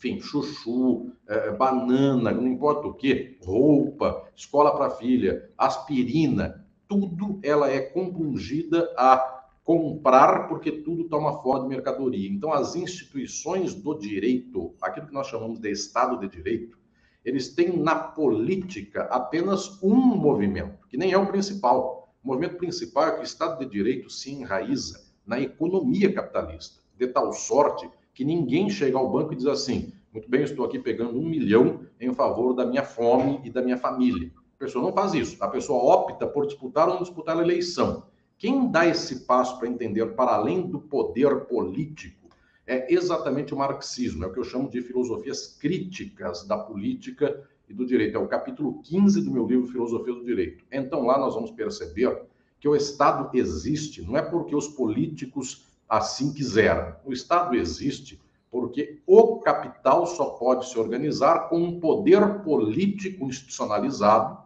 [0.00, 7.70] enfim, chuchu, é, banana, não importa o que, roupa, escola para filha, aspirina, tudo ela
[7.70, 12.30] é compungida a comprar porque tudo toma forma de mercadoria.
[12.30, 16.78] Então, as instituições do direito, aquilo que nós chamamos de Estado de Direito,
[17.22, 22.14] eles têm na política apenas um movimento, que nem é o principal.
[22.24, 27.06] O movimento principal é que o Estado de Direito se enraiza na economia capitalista, de
[27.06, 27.88] tal sorte
[28.20, 31.86] que ninguém chega ao banco e diz assim: muito bem, estou aqui pegando um milhão
[31.98, 34.30] em favor da minha fome e da minha família.
[34.56, 35.42] A pessoa não faz isso.
[35.42, 38.04] A pessoa opta por disputar ou não disputar a eleição.
[38.36, 42.28] Quem dá esse passo para entender para além do poder político
[42.66, 47.72] é exatamente o marxismo, é o que eu chamo de filosofias críticas da política e
[47.72, 48.18] do direito.
[48.18, 50.62] É o capítulo 15 do meu livro Filosofia do Direito.
[50.70, 52.20] Então lá nós vamos perceber
[52.60, 56.94] que o Estado existe não é porque os políticos assim quiseram.
[57.04, 58.20] O Estado existe
[58.50, 64.38] porque o capital só pode se organizar com um poder político institucionalizado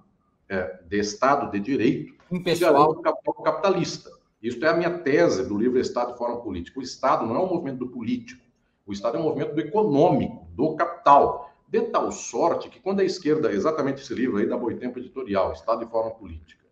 [0.49, 4.11] é, de Estado de Direito impessoal do capital capitalista.
[4.43, 6.81] Isso é a minha tese do livro Estado e Forma Política.
[6.81, 8.43] O Estado não é um movimento do político.
[8.87, 11.51] O Estado é um movimento do econômico, do capital.
[11.67, 15.85] De tal sorte que quando a esquerda, exatamente esse livro aí da Boitempo Editorial, Estado
[15.85, 16.64] e Forma Política,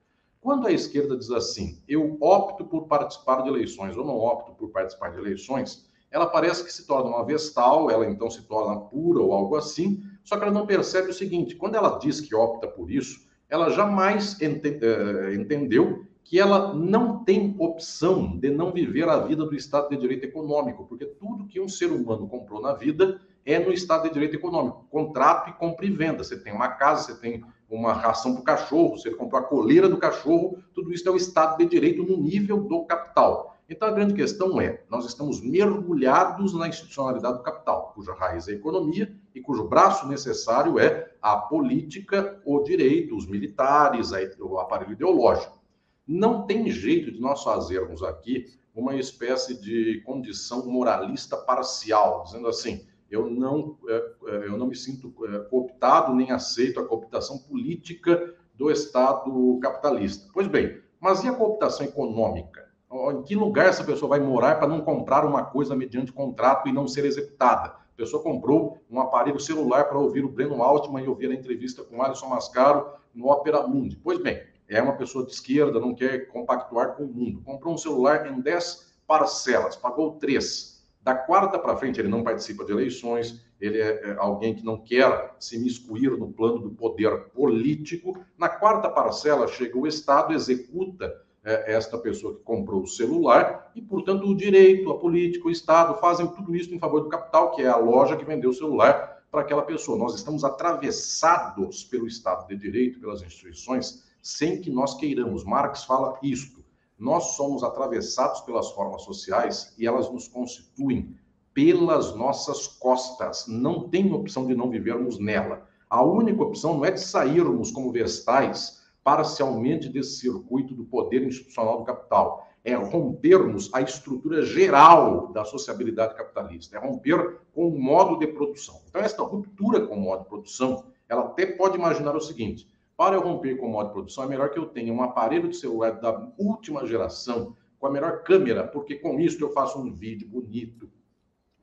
[0.42, 4.70] quando a esquerda diz assim, eu opto por participar de eleições ou não opto por
[4.70, 9.22] participar de eleições, ela parece que se torna uma vestal, ela então se torna pura
[9.22, 12.66] ou algo assim, só que ela não percebe o seguinte, quando ela diz que opta
[12.66, 19.08] por isso, ela jamais ente, uh, entendeu que ela não tem opção de não viver
[19.08, 22.74] a vida do Estado de Direito Econômico, porque tudo que um ser humano comprou na
[22.74, 24.86] vida é no Estado de Direito Econômico.
[24.90, 26.22] Contrato e compra e venda.
[26.22, 27.44] Você tem uma casa, você tem
[27.76, 31.16] uma ração para o cachorro, você comprou a coleira do cachorro, tudo isso é o
[31.16, 33.56] Estado de Direito no nível do capital.
[33.68, 38.52] Então, a grande questão é: nós estamos mergulhados na institucionalidade do capital, cuja raiz é
[38.52, 44.92] a economia e cujo braço necessário é a política, o direito, os militares, o aparelho
[44.92, 45.58] ideológico.
[46.06, 52.86] Não tem jeito de nós fazermos aqui uma espécie de condição moralista parcial, dizendo assim:
[53.12, 58.34] eu não, é, é, eu não me sinto é, cooptado nem aceito a cooptação política
[58.54, 60.30] do Estado capitalista.
[60.32, 62.72] Pois bem, mas e a cooptação econômica?
[63.12, 66.72] Em que lugar essa pessoa vai morar para não comprar uma coisa mediante contrato e
[66.72, 67.68] não ser executada?
[67.68, 71.84] A pessoa comprou um aparelho celular para ouvir o Breno Altman e ouvir a entrevista
[71.84, 73.96] com Alisson Mascaro no Opera Mundi.
[74.02, 77.42] Pois bem, é uma pessoa de esquerda, não quer compactuar com o mundo.
[77.42, 80.71] Comprou um celular em 10 parcelas, pagou 3.
[81.02, 84.78] Da quarta para frente, ele não participa de eleições, ele é, é alguém que não
[84.78, 88.24] quer se miscuir no plano do poder político.
[88.38, 91.12] Na quarta parcela, chega o Estado, executa
[91.44, 95.98] é, esta pessoa que comprou o celular e, portanto, o direito, a política, o Estado
[95.98, 99.24] fazem tudo isso em favor do capital, que é a loja que vendeu o celular
[99.28, 99.98] para aquela pessoa.
[99.98, 105.42] Nós estamos atravessados pelo Estado de Direito, pelas instituições, sem que nós queiramos.
[105.42, 106.61] Marx fala isto.
[107.02, 111.16] Nós somos atravessados pelas formas sociais e elas nos constituem
[111.52, 113.44] pelas nossas costas.
[113.48, 115.66] Não tem opção de não vivermos nela.
[115.90, 121.78] A única opção não é de sairmos como vestais parcialmente desse circuito do poder institucional
[121.78, 122.46] do capital.
[122.64, 128.80] É rompermos a estrutura geral da sociabilidade capitalista, é romper com o modo de produção.
[128.88, 133.16] Então, esta ruptura com o modo de produção, ela até pode imaginar o seguinte: para
[133.16, 135.56] eu romper com o modo de produção, é melhor que eu tenha um aparelho de
[135.56, 140.28] celular da última geração, com a melhor câmera, porque com isso eu faço um vídeo
[140.28, 140.88] bonito,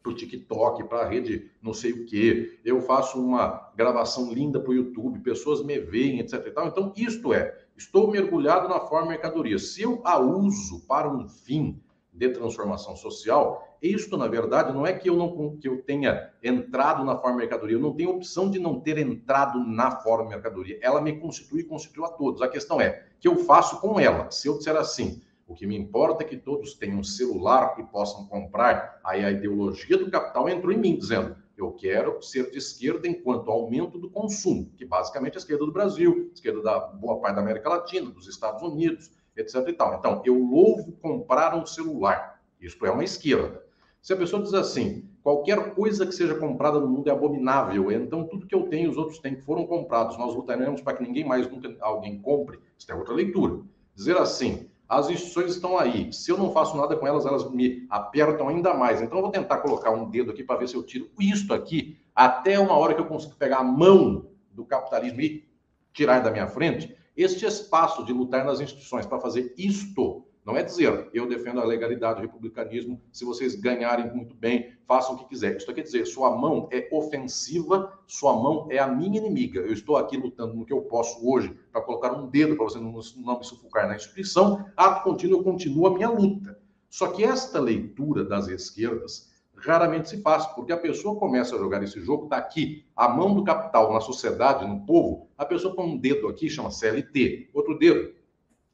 [0.01, 4.59] para o TikTok, para a rede não sei o quê, eu faço uma gravação linda
[4.59, 6.45] para o YouTube, pessoas me veem, etc.
[6.47, 6.67] E tal.
[6.67, 9.59] Então, isto é, estou mergulhado na forma mercadoria.
[9.59, 11.81] Se eu a uso para um fim
[12.11, 17.03] de transformação social, isto, na verdade, não é que eu não que eu tenha entrado
[17.03, 20.77] na forma mercadoria, eu não tenho opção de não ter entrado na forma mercadoria.
[20.81, 22.41] Ela me constitui e constitui a todos.
[22.41, 24.29] A questão é que eu faço com ela.
[24.31, 27.83] Se eu disser assim, o que me importa é que todos tenham um celular e
[27.83, 28.99] possam comprar.
[29.03, 33.51] Aí a ideologia do capital entrou em mim, dizendo: eu quero ser de esquerda enquanto
[33.51, 37.41] aumento do consumo, que basicamente é a esquerda do Brasil, esquerda da boa parte da
[37.41, 39.11] América Latina, dos Estados Unidos,
[39.41, 39.67] etc.
[39.67, 39.95] E tal.
[39.97, 42.41] Então, eu louvo comprar um celular.
[42.59, 43.63] Isto é uma esquerda.
[44.01, 48.25] Se a pessoa diz assim, qualquer coisa que seja comprada no mundo é abominável, então
[48.25, 51.49] tudo que eu tenho, os outros têm foram comprados, nós lutaremos para que ninguém mais
[51.49, 52.59] nunca alguém compre.
[52.77, 53.61] Isso é outra leitura.
[53.93, 56.11] Dizer assim, as instituições estão aí.
[56.11, 59.01] Se eu não faço nada com elas, elas me apertam ainda mais.
[59.01, 61.97] Então, eu vou tentar colocar um dedo aqui para ver se eu tiro isto aqui
[62.15, 65.47] até uma hora que eu consigo pegar a mão do capitalismo e
[65.93, 66.95] tirar da minha frente.
[67.21, 71.63] Este espaço de lutar nas instituições para fazer isto não é dizer, eu defendo a
[71.63, 75.57] legalidade, o republicanismo, se vocês ganharem muito bem, façam o que quiser.
[75.57, 79.59] Isso quer dizer, sua mão é ofensiva, sua mão é a minha inimiga.
[79.59, 82.79] Eu estou aqui lutando no que eu posso hoje para colocar um dedo para você
[82.79, 84.65] não, não me sufocar na instituição.
[84.75, 86.57] Ato contínuo, continua a minha luta.
[86.89, 89.28] Só que esta leitura das esquerdas
[89.61, 93.43] raramente se faz, porque a pessoa começa a jogar esse jogo daqui, a mão do
[93.43, 98.13] capital na sociedade, no povo, a pessoa põe um dedo aqui, chama CLT, outro dedo,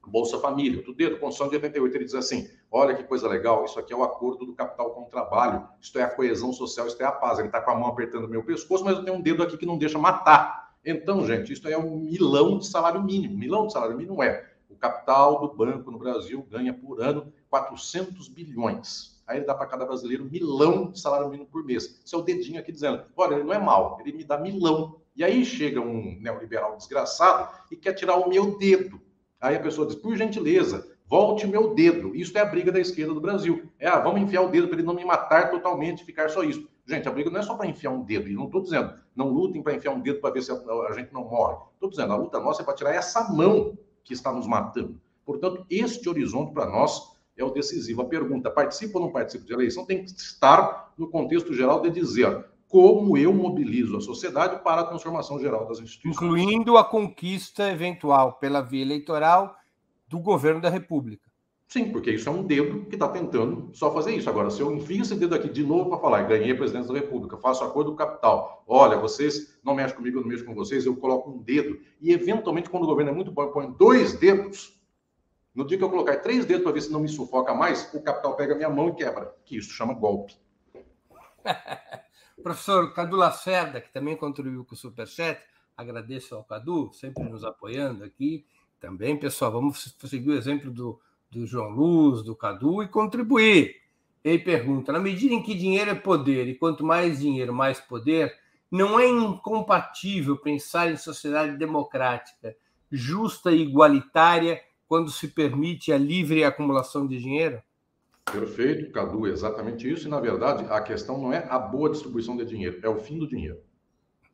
[0.08, 0.78] Bolsa Família.
[0.78, 3.96] Outro dedo, Constituição de 88, ele diz assim: olha que coisa legal, isso aqui é
[3.96, 7.12] o acordo do capital com o trabalho, isto é a coesão social, isto é a
[7.12, 7.40] paz.
[7.40, 9.66] Ele está com a mão apertando meu pescoço, mas eu tenho um dedo aqui que
[9.66, 10.76] não deixa matar.
[10.86, 13.36] Então, gente, isso é um milão de salário mínimo.
[13.36, 18.28] Milão de salário mínimo é o capital do banco no Brasil ganha por ano 400
[18.28, 19.15] bilhões.
[19.28, 22.00] Aí ele dá para cada brasileiro milão de salário mínimo por mês.
[22.06, 25.02] Isso é o dedinho aqui dizendo: olha, ele não é mal, ele me dá milão.
[25.16, 29.02] E aí chega um neoliberal desgraçado e quer tirar o meu dedo.
[29.40, 32.16] Aí a pessoa diz, por gentileza, volte meu dedo.
[32.16, 33.70] Isso é a briga da esquerda do Brasil.
[33.80, 36.68] É, ah, vamos enfiar o dedo para ele não me matar totalmente, ficar só isso.
[36.86, 38.28] Gente, a briga não é só para enfiar um dedo.
[38.28, 40.94] E não estou dizendo, não lutem para enfiar um dedo para ver se a, a
[40.94, 41.58] gente não morre.
[41.74, 45.00] Estou dizendo, a luta nossa é para tirar essa mão que está nos matando.
[45.26, 48.02] Portanto, este horizonte para nós é o decisivo.
[48.02, 51.90] A pergunta, participa ou não participa de eleição, tem que estar no contexto geral de
[51.90, 56.16] dizer como eu mobilizo a sociedade para a transformação geral das instituições.
[56.16, 59.56] Incluindo a conquista eventual pela via eleitoral
[60.08, 61.26] do governo da República.
[61.68, 64.30] Sim, porque isso é um dedo que está tentando só fazer isso.
[64.30, 67.00] Agora, se eu enfio esse dedo aqui de novo para falar, ganhei a presidência da
[67.00, 70.86] República, faço acordo do capital, olha, vocês não mexem comigo, eu não mexo com vocês,
[70.86, 74.14] eu coloco um dedo, e eventualmente, quando o governo é muito bom, eu ponho dois
[74.14, 74.75] dedos,
[75.56, 78.02] no dia que eu colocar três dedos para ver se não me sufoca mais, o
[78.02, 80.36] capital pega minha mão e quebra, que isso chama golpe.
[82.44, 85.42] Professor Cadu Lacerda, que também contribuiu com o Superchat,
[85.76, 88.46] agradeço ao Cadu, sempre nos apoiando aqui.
[88.80, 91.00] Também, pessoal, vamos seguir o exemplo do,
[91.32, 93.78] do João Luz, do Cadu e contribuir.
[94.24, 98.36] Ele pergunta: na medida em que dinheiro é poder e quanto mais dinheiro, mais poder,
[98.70, 102.56] não é incompatível pensar em sociedade democrática,
[102.92, 107.62] justa e igualitária quando se permite a livre acumulação de dinheiro?
[108.32, 110.08] Perfeito, Cadu, exatamente isso.
[110.08, 113.18] E, na verdade, a questão não é a boa distribuição de dinheiro, é o fim
[113.18, 113.60] do dinheiro.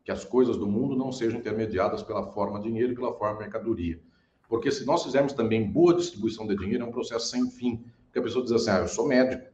[0.04, 3.99] Que as coisas do mundo não sejam intermediadas pela forma dinheiro e pela forma mercadoria.
[4.47, 7.84] Porque se nós fizermos também boa distribuição de dinheiro, é um processo sem fim.
[8.06, 9.45] Porque a pessoa diz assim, ah, eu sou médico,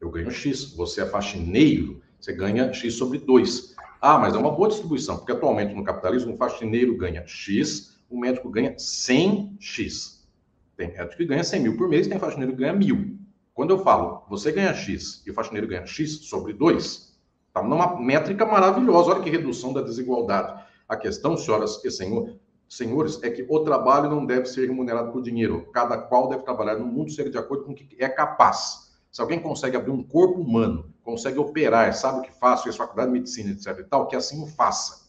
[0.00, 0.72] eu ganho X.
[0.74, 3.74] Você é faxineiro, você ganha X sobre 2.
[4.00, 8.18] Ah, mas é uma boa distribuição, porque atualmente no capitalismo, o faxineiro ganha X, o
[8.18, 10.17] médico ganha 100X.
[10.78, 13.18] Tem médico que ganha 100 mil por mês, tem faxineiro que ganha mil.
[13.52, 17.18] Quando eu falo, você ganha X e o faxineiro ganha X sobre 2,
[17.48, 19.10] está numa métrica maravilhosa.
[19.10, 20.62] Olha que redução da desigualdade.
[20.88, 25.20] A questão, senhoras e senhor, senhores, é que o trabalho não deve ser remunerado por
[25.20, 25.68] dinheiro.
[25.72, 28.92] Cada qual deve trabalhar no mundo ser de acordo com o que é capaz.
[29.10, 33.08] Se alguém consegue abrir um corpo humano, consegue operar, sabe o que faz, fez faculdade
[33.08, 35.07] de medicina, etc e tal, que assim o faça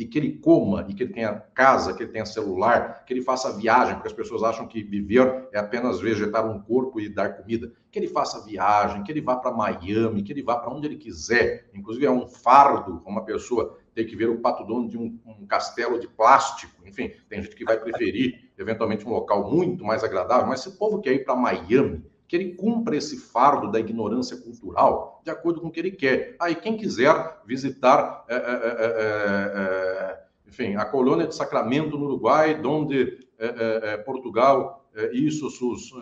[0.00, 3.20] e que ele coma, e que ele tenha casa, que ele tenha celular, que ele
[3.20, 7.36] faça viagem, porque as pessoas acham que viver é apenas vegetar um corpo e dar
[7.36, 7.70] comida.
[7.92, 10.96] Que ele faça viagem, que ele vá para Miami, que ele vá para onde ele
[10.96, 11.68] quiser.
[11.74, 15.46] Inclusive, é um fardo uma pessoa ter que ver o pato dono de um, um
[15.46, 16.72] castelo de plástico.
[16.86, 20.78] Enfim, tem gente que vai preferir, eventualmente, um local muito mais agradável, mas se o
[20.78, 25.60] povo quer ir para Miami, que ele cumpra esse fardo da ignorância cultural de acordo
[25.60, 26.36] com o que ele quer.
[26.40, 28.40] Aí, quem quiser visitar, é, é,
[29.56, 35.92] é, enfim, a colônia de Sacramento, no Uruguai, onde é, é, Portugal isso, sus,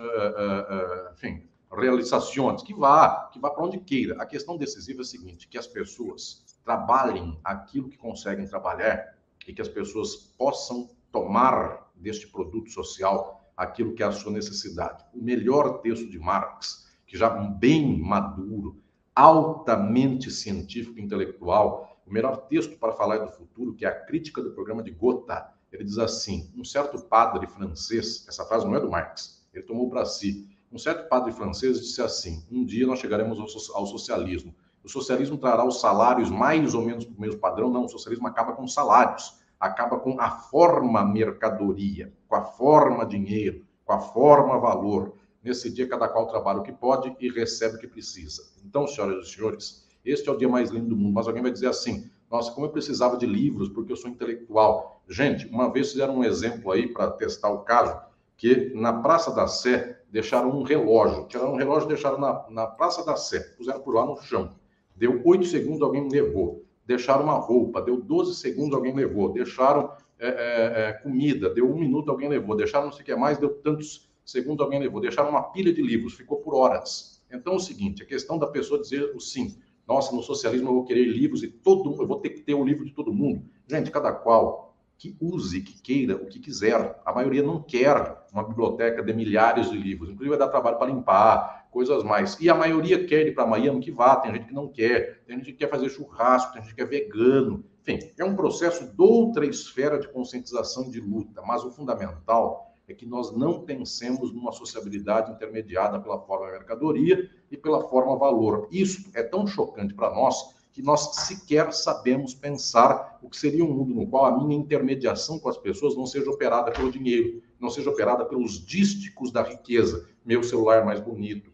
[1.15, 4.23] enfim, realizações, que vá, que vá para onde queira.
[4.23, 9.17] A questão decisiva é a seguinte, que as pessoas trabalhem aquilo que conseguem trabalhar
[9.47, 15.05] e que as pessoas possam tomar deste produto social aquilo que é a sua necessidade.
[15.13, 18.81] O melhor texto de Marx, que já bem maduro,
[19.13, 24.41] altamente científico e intelectual, o melhor texto para falar do futuro, que é a crítica
[24.41, 28.81] do programa de Gotha, ele diz assim: um certo padre francês, essa frase não é
[28.81, 30.49] do Marx, ele tomou para si.
[30.71, 33.41] Um certo padre francês disse assim: um dia nós chegaremos
[33.75, 34.55] ao socialismo.
[34.85, 37.71] O socialismo trará os salários mais ou menos para o mesmo padrão.
[37.71, 43.05] Não, o socialismo acaba com os salários acaba com a forma mercadoria, com a forma
[43.05, 45.15] dinheiro, com a forma valor.
[45.43, 48.43] Nesse dia, cada qual trabalha o que pode e recebe o que precisa.
[48.65, 51.15] Então, senhoras e senhores, este é o dia mais lindo do mundo.
[51.15, 55.03] Mas alguém vai dizer assim: nossa, como eu precisava de livros, porque eu sou intelectual.
[55.09, 57.99] Gente, uma vez fizeram um exemplo aí para testar o caso,
[58.37, 61.27] que na Praça da Sé deixaram um relógio.
[61.27, 64.55] Tiraram um relógio e deixaram na, na Praça da Sé, puseram por lá no chão.
[64.95, 70.27] Deu oito segundos, alguém levou deixaram uma roupa, deu 12 segundos, alguém levou, deixaram é,
[70.27, 73.51] é, é, comida, deu um minuto, alguém levou, deixaram não sei o que mais, deu
[73.51, 77.23] tantos segundos, alguém levou, deixaram uma pilha de livros, ficou por horas.
[77.31, 79.59] Então, é o seguinte, a questão da pessoa dizer o sim.
[79.87, 82.65] Nossa, no socialismo eu vou querer livros e todo eu vou ter que ter o
[82.65, 83.45] livro de todo mundo.
[83.69, 87.01] Gente, cada qual que use, que queira o que quiser.
[87.07, 90.11] A maioria não quer uma biblioteca de milhares de livros.
[90.11, 92.37] Inclusive vai dar trabalho para limpar, coisas mais.
[92.41, 94.17] E a maioria quer ir para Miami, que vá.
[94.17, 95.23] Tem gente que não quer.
[95.27, 97.65] Tem gente que quer fazer churrasco, tem gente que é vegano.
[97.83, 101.43] Enfim, é um processo de outra esfera de conscientização de luta.
[101.43, 107.57] Mas o fundamental é que nós não pensemos numa sociabilidade intermediada pela forma mercadoria e
[107.57, 108.67] pela forma valor.
[108.71, 113.73] Isso é tão chocante para nós que nós sequer sabemos pensar o que seria um
[113.73, 117.69] mundo no qual a minha intermediação com as pessoas não seja operada pelo dinheiro, não
[117.69, 120.09] seja operada pelos dísticos da riqueza.
[120.25, 121.51] Meu celular mais bonito,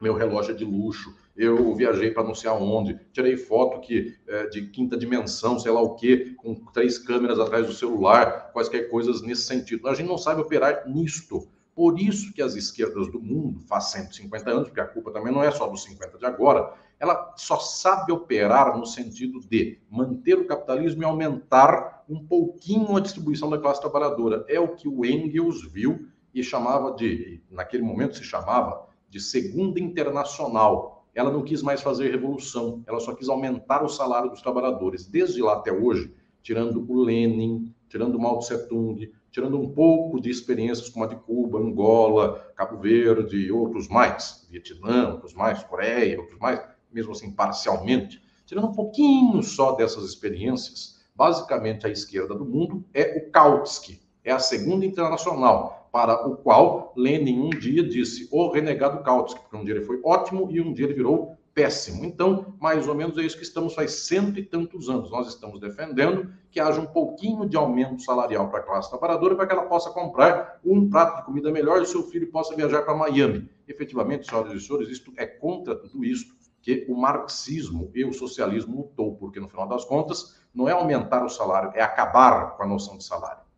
[0.00, 4.46] meu relógio é de luxo, eu viajei para não sei aonde, tirei foto que, é,
[4.48, 9.20] de quinta dimensão, sei lá o quê, com três câmeras atrás do celular, quaisquer coisas
[9.20, 9.88] nesse sentido.
[9.88, 11.48] A gente não sabe operar nisto.
[11.74, 15.42] Por isso que as esquerdas do mundo, faz 150 anos, porque a culpa também não
[15.42, 20.46] é só dos 50 de agora, ela só sabe operar no sentido de manter o
[20.46, 24.44] capitalismo e aumentar um pouquinho a distribuição da classe trabalhadora.
[24.48, 29.80] É o que o Engels viu e chamava de, naquele momento se chamava de segunda
[29.80, 31.04] internacional.
[31.14, 35.06] Ela não quis mais fazer revolução, ela só quis aumentar o salário dos trabalhadores.
[35.06, 40.20] Desde lá até hoje, tirando o Lenin, tirando o Mao Tse Tung, tirando um pouco
[40.20, 45.62] de experiências como a de Cuba, Angola, Cabo Verde e outros mais, Vietnã, outros mais,
[45.64, 46.60] Coreia, outros mais,
[46.92, 53.18] mesmo assim parcialmente, tirando um pouquinho só dessas experiências, basicamente a esquerda do mundo é
[53.18, 59.02] o Kautsky, é a segunda internacional, para o qual Lenin um dia disse o renegado
[59.02, 62.04] Kautsky, porque um dia ele foi ótimo e um dia ele virou péssimo.
[62.04, 65.10] Então, mais ou menos é isso que estamos faz cento e tantos anos.
[65.10, 69.46] Nós estamos defendendo que haja um pouquinho de aumento salarial para a classe trabalhadora para
[69.46, 72.94] que ela possa comprar um prato de comida melhor e seu filho possa viajar para
[72.94, 73.48] Miami.
[73.66, 78.76] Efetivamente, senhoras e senhores, isto é contra tudo isso que o marxismo e o socialismo
[78.76, 82.66] lutou, porque no final das contas não é aumentar o salário, é acabar com a
[82.66, 83.49] noção de salário.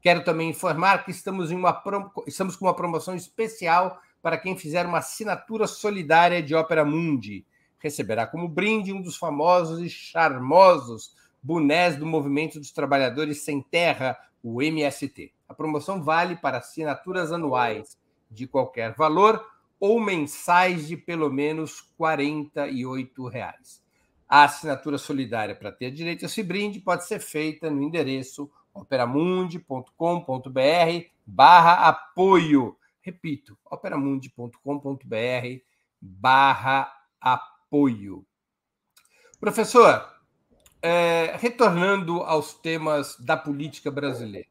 [0.01, 1.82] Quero também informar que estamos, em uma,
[2.28, 7.44] estamos com uma promoção especial para quem fizer uma assinatura solidária de Opera Mundi
[7.79, 14.18] receberá como brinde um dos famosos e charmosos bonés do Movimento dos Trabalhadores Sem Terra,
[14.43, 15.33] o MST.
[15.49, 17.97] A promoção vale para assinaturas anuais
[18.31, 19.45] de qualquer valor
[19.81, 23.83] ou mensais de pelo menos 48 reais.
[24.29, 29.91] A assinatura solidária para ter direito a esse brinde pode ser feita no endereço operamundi.com.br
[31.24, 32.76] barra apoio.
[33.01, 35.62] Repito, operamundi.com.br
[36.01, 38.25] barra apoio apoio.
[39.39, 40.09] Professor,
[40.83, 44.49] é, retornando aos temas da política brasileira.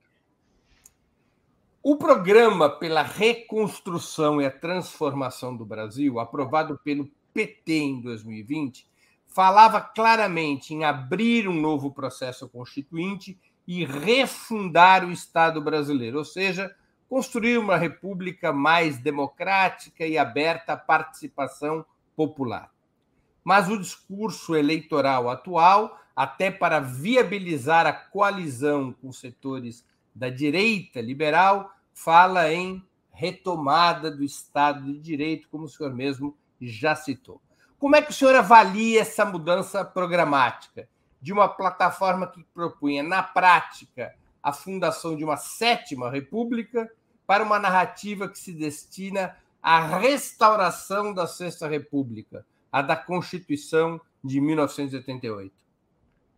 [1.81, 8.87] O programa pela reconstrução e a transformação do Brasil, aprovado pelo PT em 2020,
[9.25, 16.73] falava claramente em abrir um novo processo constituinte e refundar o Estado brasileiro, ou seja,
[17.09, 22.71] construir uma república mais democrática e aberta à participação popular
[23.47, 31.71] mas o discurso eleitoral atual, até para viabilizar a coalizão com setores da direita liberal,
[31.93, 37.41] fala em retomada do Estado de Direito, como o senhor mesmo já citou.
[37.79, 40.89] Como é que o senhor avalia essa mudança programática
[41.21, 46.91] de uma plataforma que propunha, na prática, a fundação de uma sétima república
[47.25, 54.39] para uma narrativa que se destina à restauração da Sexta República, a da Constituição de
[54.41, 55.53] 1988?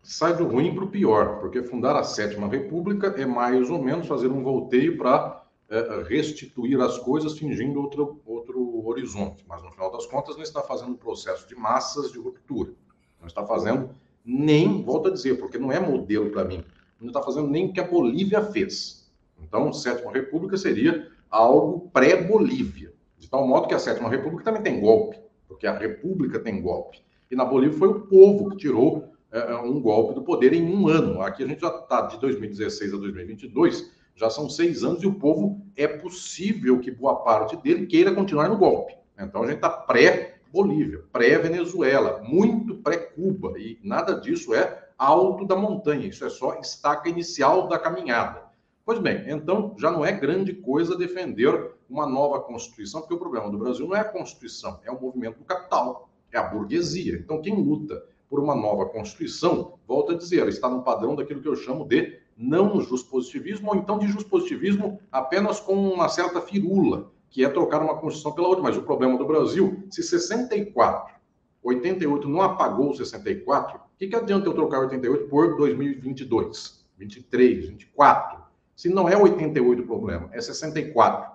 [0.01, 4.07] Sai do ruim para o pior, porque fundar a Sétima República é mais ou menos
[4.07, 9.91] fazer um volteio para é, restituir as coisas fingindo outro, outro, horizonte, mas no final
[9.91, 12.73] das contas não está fazendo um processo de massas de ruptura.
[13.19, 13.91] Não está fazendo
[14.25, 16.63] nem, volto a dizer, porque não é modelo para mim,
[16.99, 19.09] não está fazendo nem o que a Bolívia fez.
[19.41, 24.79] Então, Sétima República seria algo pré-Bolívia, de tal modo que a Sétima República também tem
[24.79, 25.19] golpe,
[25.59, 27.03] porque a República tem golpe.
[27.29, 30.87] E na Bolívia foi o povo que tirou é, um golpe do poder em um
[30.87, 31.21] ano.
[31.21, 35.13] Aqui a gente já está de 2016 a 2022 já são seis anos e o
[35.13, 38.93] povo é possível que boa parte dele queira continuar no golpe.
[39.17, 46.07] Então a gente está pré-Bolívia, pré-Venezuela, muito pré-Cuba, e nada disso é alto da montanha,
[46.07, 48.43] isso é só estaca inicial da caminhada.
[48.89, 53.47] Pois bem, então já não é grande coisa defender uma nova Constituição, porque o problema
[53.47, 57.17] do Brasil não é a Constituição, é o movimento do capital, é a burguesia.
[57.17, 61.47] Então quem luta por uma nova Constituição, volta a dizer, está no padrão daquilo que
[61.47, 67.45] eu chamo de não positivismo ou então de positivismo apenas com uma certa firula, que
[67.45, 68.63] é trocar uma Constituição pela outra.
[68.63, 71.13] Mas o problema do Brasil, se 64,
[71.61, 78.38] 88 não apagou 64, o que, que adianta eu trocar 88 por 2022, 23, 24?
[78.79, 81.29] Se não é 88 o problema, é 64.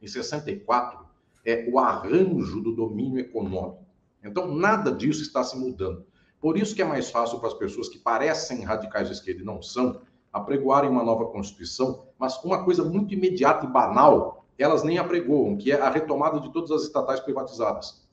[0.00, 1.04] E 64
[1.44, 3.84] é o arranjo do domínio econômico.
[4.22, 6.06] Então, nada disso está se mudando.
[6.40, 9.44] Por isso que é mais fácil para as pessoas que parecem radicais de esquerda e
[9.44, 14.96] não são, apregoarem uma nova Constituição, mas uma coisa muito imediata e banal, elas nem
[14.96, 18.06] apregoam, que é a retomada de todas as estatais privatizadas.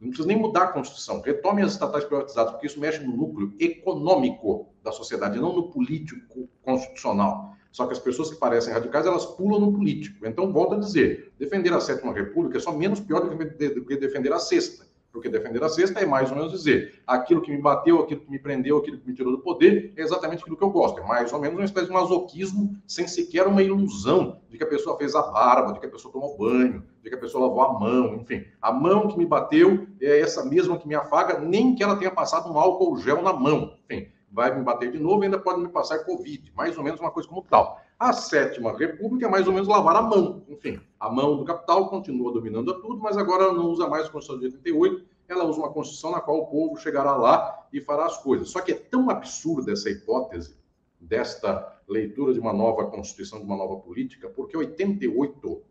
[0.00, 1.20] Não precisa nem mudar a Constituição.
[1.20, 6.48] Retome as estatais privatizadas, porque isso mexe no núcleo econômico da sociedade, não no político
[6.60, 7.53] constitucional.
[7.74, 10.24] Só que as pessoas que parecem radicais, elas pulam no político.
[10.24, 14.32] Então, volto a dizer, defender a sétima república é só menos pior do que defender
[14.32, 14.86] a sexta.
[15.10, 18.30] Porque defender a sexta é mais ou menos dizer aquilo que me bateu, aquilo que
[18.30, 21.00] me prendeu, aquilo que me tirou do poder, é exatamente aquilo que eu gosto.
[21.00, 24.68] É mais ou menos uma espécie de masoquismo, sem sequer uma ilusão de que a
[24.68, 27.60] pessoa fez a barba, de que a pessoa tomou banho, de que a pessoa lavou
[27.60, 28.44] a mão, enfim.
[28.62, 32.12] A mão que me bateu é essa mesma que me afaga, nem que ela tenha
[32.12, 33.74] passado um álcool gel na mão.
[33.84, 36.52] Enfim, vai me bater de novo ainda pode me passar Covid.
[36.56, 37.80] Mais ou menos uma coisa como tal.
[37.96, 40.42] A sétima república é mais ou menos lavar a mão.
[40.48, 44.10] Enfim, a mão do capital continua dominando a tudo, mas agora não usa mais a
[44.10, 48.06] Constituição de 88, ela usa uma Constituição na qual o povo chegará lá e fará
[48.06, 48.50] as coisas.
[48.50, 50.56] Só que é tão absurda essa hipótese
[51.00, 55.62] desta leitura de uma nova Constituição, de uma nova política, porque 88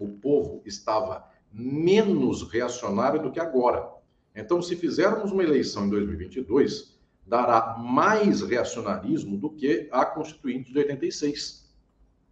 [0.00, 3.88] o povo estava menos reacionário do que agora.
[4.34, 6.93] Então, se fizermos uma eleição em 2022,
[7.26, 11.64] dará mais reacionarismo do que a Constituinte de 86.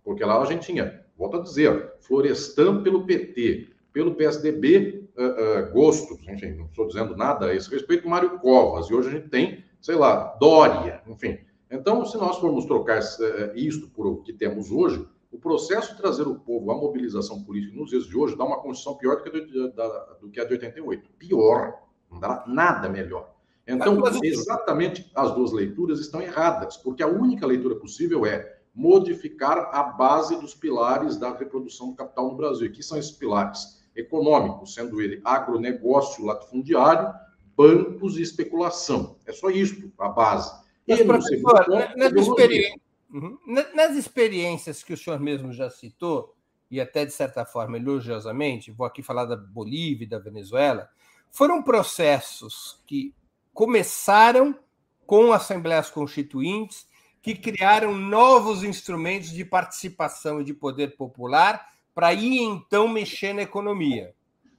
[0.05, 5.73] Porque lá a gente tinha, volto a dizer, Florestan pelo PT, pelo PSDB, uh, uh,
[5.73, 9.29] Gostos, enfim, não estou dizendo nada a esse respeito, Mário Covas, e hoje a gente
[9.29, 11.39] tem, sei lá, Dória, enfim.
[11.71, 16.01] Então, se nós formos trocar uh, isto por o que temos hoje, o processo de
[16.01, 19.23] trazer o povo à mobilização política nos dias de hoje dá uma condição pior do
[19.23, 19.89] que a de, da,
[20.21, 21.09] do que a de 88.
[21.19, 21.75] Pior,
[22.11, 23.32] não dá nada melhor.
[23.67, 29.83] Então, exatamente as duas leituras estão erradas, porque a única leitura possível é modificar a
[29.83, 32.73] base dos pilares da reprodução do capital no Brasil.
[32.73, 33.83] Que são esses pilares?
[33.95, 37.13] econômicos, sendo ele agronegócio, latifundiário,
[37.57, 39.17] bancos e especulação.
[39.27, 40.53] É só isso, a base.
[40.87, 42.75] Mas, e professor, ponto, nas, experi...
[43.13, 43.39] uhum.
[43.75, 46.35] nas experiências que o senhor mesmo já citou,
[46.71, 50.89] e até de certa forma elogiosamente, vou aqui falar da Bolívia e da Venezuela,
[51.31, 53.15] foram processos que
[53.53, 54.59] começaram
[55.07, 56.87] com assembleias constituintes,
[57.21, 63.43] que criaram novos instrumentos de participação e de poder popular para ir então mexer na
[63.43, 64.15] economia.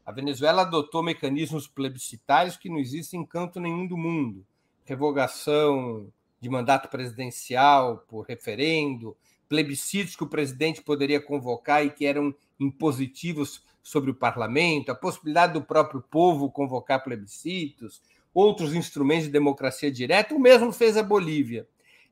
[0.05, 4.45] A Venezuela adotou mecanismos plebiscitários que não existem em canto nenhum do mundo.
[4.85, 6.07] Revogação
[6.39, 9.15] de mandato presidencial por referendo,
[9.47, 15.53] plebiscitos que o presidente poderia convocar e que eram impositivos sobre o parlamento, a possibilidade
[15.53, 18.01] do próprio povo convocar plebiscitos,
[18.33, 21.67] outros instrumentos de democracia direta, o mesmo fez a Bolívia.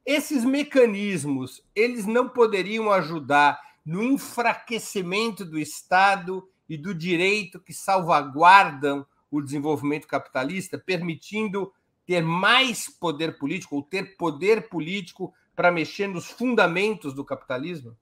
[0.06, 9.06] Esses mecanismos, eles não poderiam ajudar no enfraquecimento do Estado e do direito que salvaguardam
[9.30, 11.72] o desenvolvimento capitalista, permitindo
[12.06, 17.96] ter mais poder político ou ter poder político para mexer nos fundamentos do capitalismo?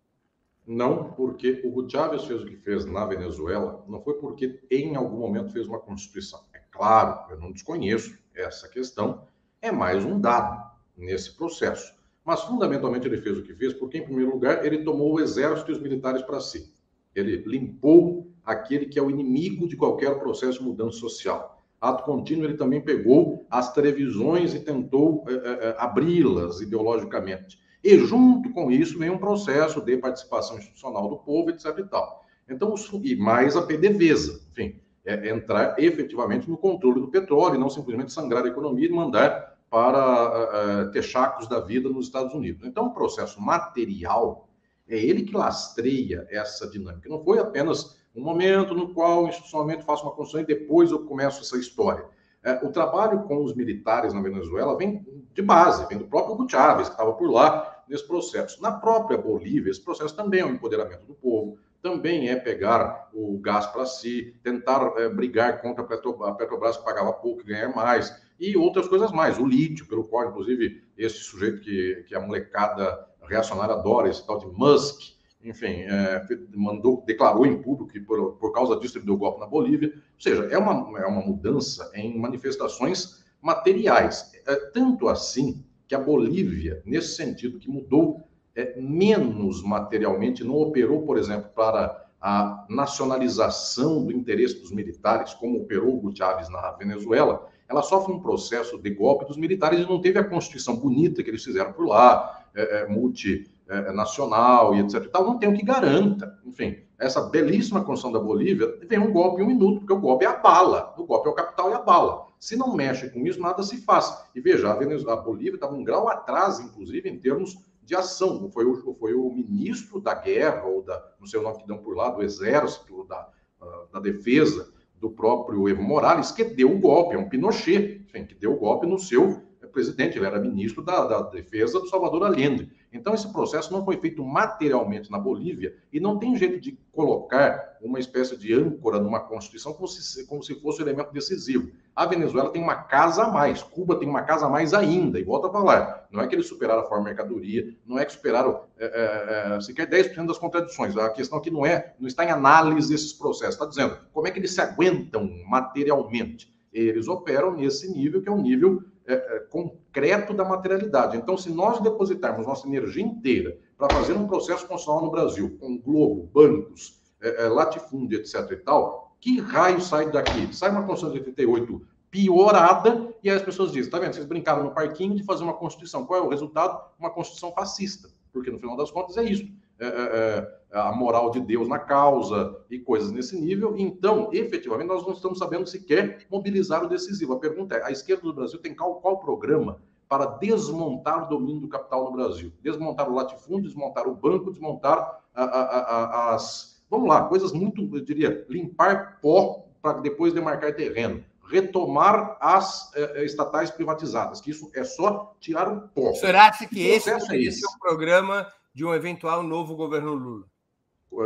[0.66, 5.18] Não, porque o Chávez fez o que fez na Venezuela, não foi porque em algum
[5.18, 6.44] momento fez uma constituição.
[6.80, 9.28] Claro, eu não desconheço essa questão,
[9.62, 10.64] é mais um dado
[10.96, 11.94] nesse processo.
[12.24, 15.70] Mas, fundamentalmente, ele fez o que fez porque, em primeiro lugar, ele tomou o exército
[15.72, 16.74] e os militares para si.
[17.14, 21.62] Ele limpou aquele que é o inimigo de qualquer processo de mudança social.
[21.82, 27.60] Ato contínuo, ele também pegou as televisões e tentou é, é, abri-las ideologicamente.
[27.84, 31.78] E, junto com isso, vem um processo de participação institucional do povo, etc.
[31.78, 32.24] E tal.
[32.50, 32.74] Então,
[33.04, 38.12] e mais a PDVSA, enfim, é entrar efetivamente no controle do petróleo, e não simplesmente
[38.12, 42.66] sangrar a economia e mandar para uh, texacos da vida nos Estados Unidos.
[42.66, 44.48] Então, o processo material
[44.88, 47.08] é ele que lastreia essa dinâmica.
[47.08, 51.42] Não foi apenas um momento no qual institucionalmente faço uma construção e depois eu começo
[51.42, 52.06] essa história.
[52.44, 56.50] É, o trabalho com os militares na Venezuela vem de base, vem do próprio Hugo
[56.50, 58.62] Chávez, que estava por lá nesse processo.
[58.62, 63.40] Na própria Bolívia, esse processo também é um empoderamento do povo, também é pegar o
[63.40, 65.88] gás para si, tentar é, brigar contra a
[66.34, 69.38] Petrobras, que pagava pouco e ganhar mais, e outras coisas mais.
[69.38, 74.40] O lítio, pelo qual, inclusive, esse sujeito que, que a molecada reacionária adora, esse tal
[74.40, 79.18] de Musk, enfim, é, mandou, declarou em público que por, por causa disso ele deu
[79.18, 79.94] golpe na Bolívia.
[79.96, 84.32] Ou seja, é uma, é uma mudança em manifestações materiais.
[84.46, 88.22] É, tanto assim que a Bolívia, nesse sentido, que mudou
[88.56, 95.62] é, menos materialmente, não operou, por exemplo, para a nacionalização do interesse dos militares, como
[95.62, 100.02] operou o Chávez na Venezuela, ela sofre um processo de golpe dos militares e não
[100.02, 105.04] teve a constituição bonita que eles fizeram por lá, é, é, multinacional e etc.
[105.06, 106.38] E tal, não tem o que garanta.
[106.44, 110.26] Enfim, essa belíssima construção da Bolívia vem um golpe em um minuto, porque o golpe
[110.26, 112.26] é a bala, o golpe é o capital e a bala.
[112.40, 114.18] Se não mexe com isso, nada se faz.
[114.34, 117.56] E veja, a, Venezuela, a Bolívia estava um grau atrás, inclusive, em termos
[117.90, 118.50] de ação.
[118.52, 121.80] Foi o, foi o ministro da guerra, ou da, não sei o nome que dão
[121.80, 123.28] por lá, do exército, da,
[123.60, 124.72] ah, da defesa,
[125.02, 128.60] do próprio Evo Morales, que deu o golpe, é um Pinochet, enfim, que deu o
[128.60, 132.72] golpe no seu presidente, ele era ministro da, da, Defesa do Salvador Allende.
[132.92, 137.78] Então, esse processo não foi feito materialmente na Bolívia e não tem jeito de colocar
[137.82, 141.72] uma espécie de âncora numa Constituição como se, como se fosse um elemento decisivo.
[141.96, 145.24] A Venezuela tem uma casa a mais, Cuba tem uma casa a mais ainda, e
[145.24, 148.64] volta a falar, não é que eles superaram a forma mercadoria, não é que superaram
[148.78, 152.32] é, é, é sequer 10% das contradições, a questão aqui não é, não está em
[152.32, 156.58] análise esses processos, está dizendo como é que eles se aguentam materialmente.
[156.72, 161.18] Eles operam nesse nível, que é um nível é, é, concreto da materialidade.
[161.18, 165.80] Então, se nós depositarmos nossa energia inteira para fazer um processo constitucional no Brasil, com
[165.80, 168.52] globo, bancos, é, é, latifúndio, etc.
[168.52, 170.56] e tal, que raio sai daqui?
[170.56, 171.82] Sai uma Constituição de 88
[172.12, 175.54] piorada, e aí as pessoas dizem, tá vendo, vocês brincaram no parquinho de fazer uma
[175.54, 176.06] Constituição.
[176.06, 176.80] Qual é o resultado?
[177.00, 179.52] Uma Constituição fascista, porque no final das contas é isso.
[179.80, 183.76] É, a moral de Deus na causa e coisas nesse nível.
[183.78, 187.34] Então, efetivamente, nós não estamos sabendo sequer mobilizar o decisivo.
[187.34, 191.62] A pergunta é: a esquerda do Brasil tem qual, qual programa para desmontar o domínio
[191.62, 192.52] do capital no Brasil?
[192.62, 196.80] Desmontar o latifúndio, desmontar o banco, desmontar a, a, a, as.
[196.90, 203.26] Vamos lá, coisas muito, eu diria, limpar pó para depois demarcar terreno retomar as eh,
[203.26, 206.12] estatais privatizadas, que isso é só tirar o pó.
[206.12, 207.66] O senhor acha que esse, é esse?
[207.66, 210.46] é o programa de um eventual novo governo Lula?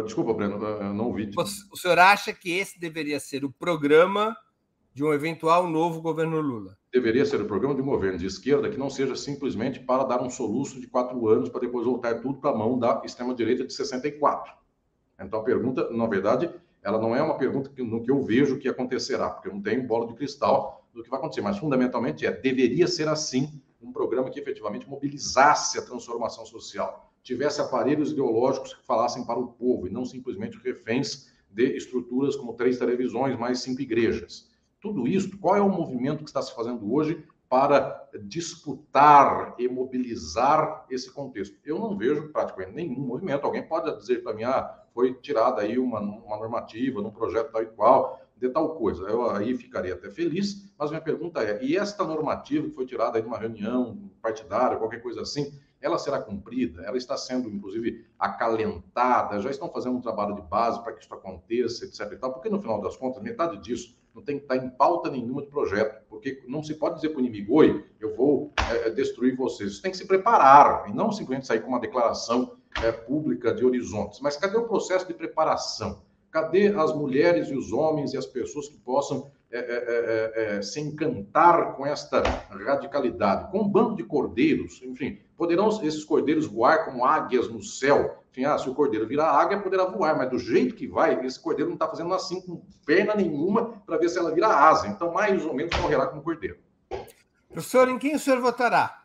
[0.06, 1.30] Desculpa, Breno, eu não ouvi.
[1.72, 4.36] O senhor acha que esse deveria ser o programa
[4.94, 6.78] de um eventual novo governo Lula?
[6.92, 10.22] Deveria ser o programa de um governo de esquerda que não seja simplesmente para dar
[10.22, 13.74] um soluço de quatro anos para depois voltar tudo para a mão da extrema-direita de
[13.74, 14.54] 64.
[15.20, 16.50] Então a pergunta, na verdade,
[16.84, 19.62] ela não é uma pergunta que, no que eu vejo que acontecerá, porque eu não
[19.62, 23.92] tenho bola de cristal do que vai acontecer, mas fundamentalmente é, deveria ser assim um
[23.92, 29.88] programa que efetivamente mobilizasse a transformação social tivesse aparelhos ideológicos que falassem para o povo
[29.88, 34.52] e não simplesmente reféns de estruturas como três televisões, mais cinco igrejas.
[34.82, 40.86] Tudo isso, qual é o movimento que está se fazendo hoje para disputar e mobilizar
[40.90, 41.56] esse contexto?
[41.64, 43.46] Eu não vejo praticamente nenhum movimento.
[43.46, 47.64] Alguém pode dizer para mim, ah, foi tirada aí uma, uma normativa num projeto tal
[47.64, 49.04] e qual, de tal coisa.
[49.04, 53.18] Eu aí ficaria até feliz, mas minha pergunta é: e esta normativa que foi tirada
[53.18, 58.06] aí de uma reunião partidária, qualquer coisa assim, ela será cumprida, ela está sendo, inclusive,
[58.18, 62.14] acalentada, já estão fazendo um trabalho de base para que isso aconteça, etc.
[62.14, 65.10] E tal, porque no final das contas, metade disso não tem que estar em pauta
[65.10, 68.92] nenhuma de projeto, porque não se pode dizer para o inimigo, oi, eu vou é,
[68.92, 69.72] destruir vocês.
[69.72, 73.66] Isso tem que se preparar, e não simplesmente sair com uma declaração é, pública de
[73.66, 74.22] horizontes.
[74.22, 76.02] Mas cadê o processo de preparação?
[76.32, 80.80] Cadê as mulheres e os homens e as pessoas que possam é, é, é, se
[80.80, 83.52] encantar com esta radicalidade?
[83.52, 88.24] Com um bando de cordeiros, enfim, Poderão esses cordeiros voar como águias no céu?
[88.32, 91.40] Enfim, ah, se o cordeiro virar águia, poderá voar, mas do jeito que vai, esse
[91.40, 94.88] cordeiro não está fazendo assim com perna nenhuma para ver se ela vira asa.
[94.88, 96.58] Então, mais ou menos, morrerá como cordeiro.
[97.52, 99.04] Professor, em quem o senhor votará?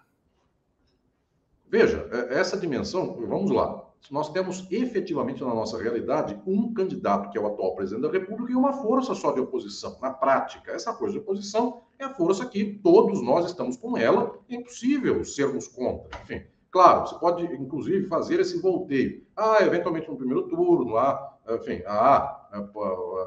[1.67, 3.85] Veja, é, essa dimensão, vamos lá.
[4.11, 8.53] Nós temos efetivamente na nossa realidade um candidato, que é o atual presidente da República,
[8.53, 9.99] e uma força só de oposição.
[10.01, 14.39] Na prática, essa força de oposição é a força que todos nós estamos com ela,
[14.49, 16.09] é impossível sermos contra.
[16.23, 19.27] Enfim, claro, você pode inclusive fazer esse volteio.
[19.37, 22.21] Ah, eventualmente no primeiro turno, lá enfim, há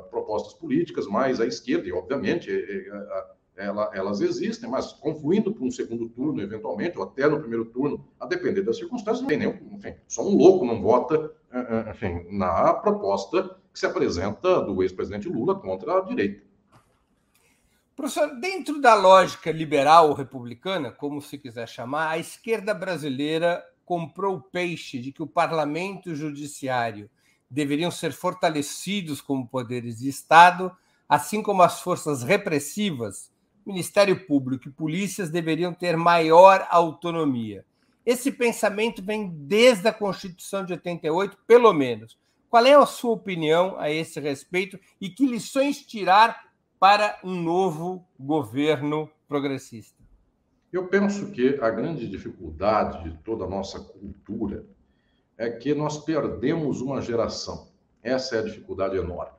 [0.09, 2.51] propostas políticas mais à esquerda, e obviamente
[3.58, 8.26] elas existem, mas confluindo para um segundo turno, eventualmente, ou até no primeiro turno, a
[8.26, 11.32] depender das circunstâncias, não tem nenhum, enfim, só um louco não vota,
[11.89, 16.43] enfim, na proposta que se apresenta do ex-presidente Lula contra a direita.
[17.95, 24.38] Professor, dentro da lógica liberal ou republicana, como se quiser chamar, a esquerda brasileira comprou
[24.38, 27.10] o peixe de que o parlamento e o judiciário
[27.49, 30.76] deveriam ser fortalecidos como poderes de Estado,
[31.08, 33.31] assim como as forças repressivas,
[33.66, 37.66] Ministério Público e polícias deveriam ter maior autonomia.
[38.05, 42.18] Esse pensamento vem desde a Constituição de 88, pelo menos.
[42.49, 48.05] Qual é a sua opinião a esse respeito e que lições tirar para um novo
[48.20, 50.01] governo progressista?
[50.74, 54.66] Eu penso que a grande dificuldade de toda a nossa cultura
[55.38, 57.68] é que nós perdemos uma geração.
[58.01, 59.38] Essa é a dificuldade enorme.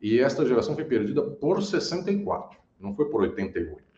[0.00, 3.90] E esta geração foi perdida por 64, não foi por 88.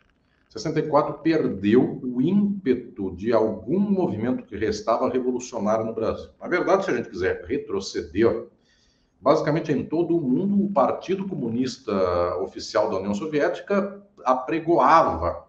[0.49, 6.29] 64 perdeu o ímpeto de algum movimento que restava revolucionário no Brasil.
[6.39, 8.49] Na verdade, se a gente quiser retroceder,
[9.19, 15.47] basicamente em todo o mundo, o Partido Comunista Oficial da União Soviética apregoava